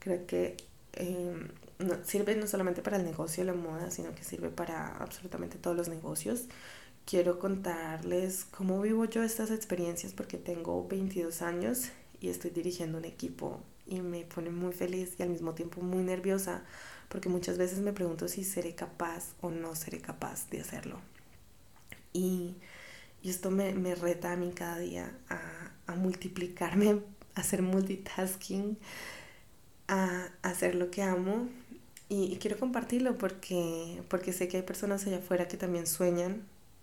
creo 0.00 0.26
que 0.26 0.56
em, 0.92 1.48
no, 1.80 2.04
sirve 2.04 2.36
no 2.36 2.46
solamente 2.46 2.82
para 2.82 2.96
el 2.96 3.04
negocio 3.04 3.44
de 3.44 3.52
la 3.52 3.58
moda, 3.58 3.90
sino 3.90 4.14
que 4.14 4.24
sirve 4.24 4.50
para 4.50 4.96
absolutamente 4.98 5.58
todos 5.58 5.76
los 5.76 5.88
negocios. 5.88 6.44
Quiero 7.06 7.38
contarles 7.38 8.44
cómo 8.50 8.80
vivo 8.80 9.04
yo 9.04 9.22
estas 9.22 9.50
experiencias 9.50 10.12
porque 10.12 10.38
tengo 10.38 10.86
22 10.86 11.42
años 11.42 11.90
y 12.20 12.28
estoy 12.28 12.50
dirigiendo 12.50 12.98
un 12.98 13.04
equipo 13.04 13.60
y 13.86 14.00
me 14.00 14.24
pone 14.24 14.50
muy 14.50 14.72
feliz 14.72 15.14
y 15.18 15.22
al 15.22 15.30
mismo 15.30 15.54
tiempo 15.54 15.80
muy 15.80 16.02
nerviosa 16.02 16.62
porque 17.08 17.28
muchas 17.28 17.58
veces 17.58 17.80
me 17.80 17.92
pregunto 17.92 18.28
si 18.28 18.44
seré 18.44 18.74
capaz 18.74 19.34
o 19.40 19.50
no 19.50 19.74
seré 19.74 20.00
capaz 20.00 20.48
de 20.50 20.60
hacerlo. 20.60 21.00
Y, 22.12 22.56
y 23.22 23.30
esto 23.30 23.50
me, 23.50 23.72
me, 23.74 23.94
reta 23.94 24.32
a 24.32 24.36
mí 24.36 24.52
cada 24.54 24.78
día 24.78 25.18
a, 25.28 25.72
a 25.86 25.94
multiplicarme 25.96 27.00
hacer 27.34 27.62
multitasking, 27.62 28.78
a 29.88 30.28
hacer 30.42 30.76
lo 30.76 30.90
que 30.90 31.02
amo 31.02 31.48
y, 32.10 32.36
quiero 32.38 32.58
compartirlo 32.58 33.16
porque, 33.16 34.02
porque 34.08 34.32
sé 34.32 34.48
que 34.48 34.56
hay 34.56 34.62
personas 34.64 35.06
allá 35.06 35.18
afuera 35.18 35.46
que 35.46 35.56
también 35.56 35.86
sueñan 35.86 36.42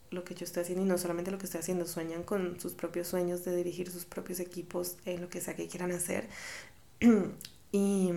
lo 0.10 0.24
que 0.24 0.34
yo 0.36 0.46
estoy 0.46 0.64
haciendo 0.64 0.86
y 0.86 0.88
no 0.88 0.98
solamente 0.98 1.32
lo 1.32 1.38
que 1.38 1.46
estoy 1.46 1.60
haciendo, 1.60 1.86
sueñan 1.86 2.24
con 2.24 2.58
sus 2.62 2.74
propios 2.74 3.10
sueños 3.10 3.44
de 3.44 3.54
dirigir 3.54 3.92
sus 3.92 4.06
propios 4.06 4.40
equipos 4.40 4.96
en 5.04 5.20
lo 5.20 5.30
que 5.30 5.42
sea 5.42 5.54
que 5.54 5.68
quieran 5.68 5.92
hacer. 5.92 6.30
y, 7.74 8.12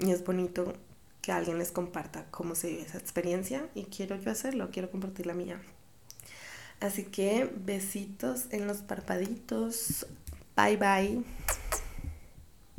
y 0.00 0.10
es 0.10 0.22
bonito 0.22 0.74
que 1.22 1.32
alguien 1.32 1.56
les 1.56 1.72
comparta 1.72 2.26
cómo 2.30 2.54
se 2.54 2.68
vive 2.68 2.82
esa 2.82 2.98
experiencia 2.98 3.66
y 3.74 3.84
quiero 3.84 4.16
yo 4.16 4.30
hacerlo, 4.30 4.68
quiero 4.70 4.90
compartir 4.90 5.24
la 5.26 5.34
mía. 5.34 5.62
Así 6.80 7.04
que 7.04 7.50
besitos 7.56 8.46
en 8.50 8.66
los 8.66 8.82
parpaditos. 8.82 10.06
Bye 10.54 10.76
bye. 10.76 11.24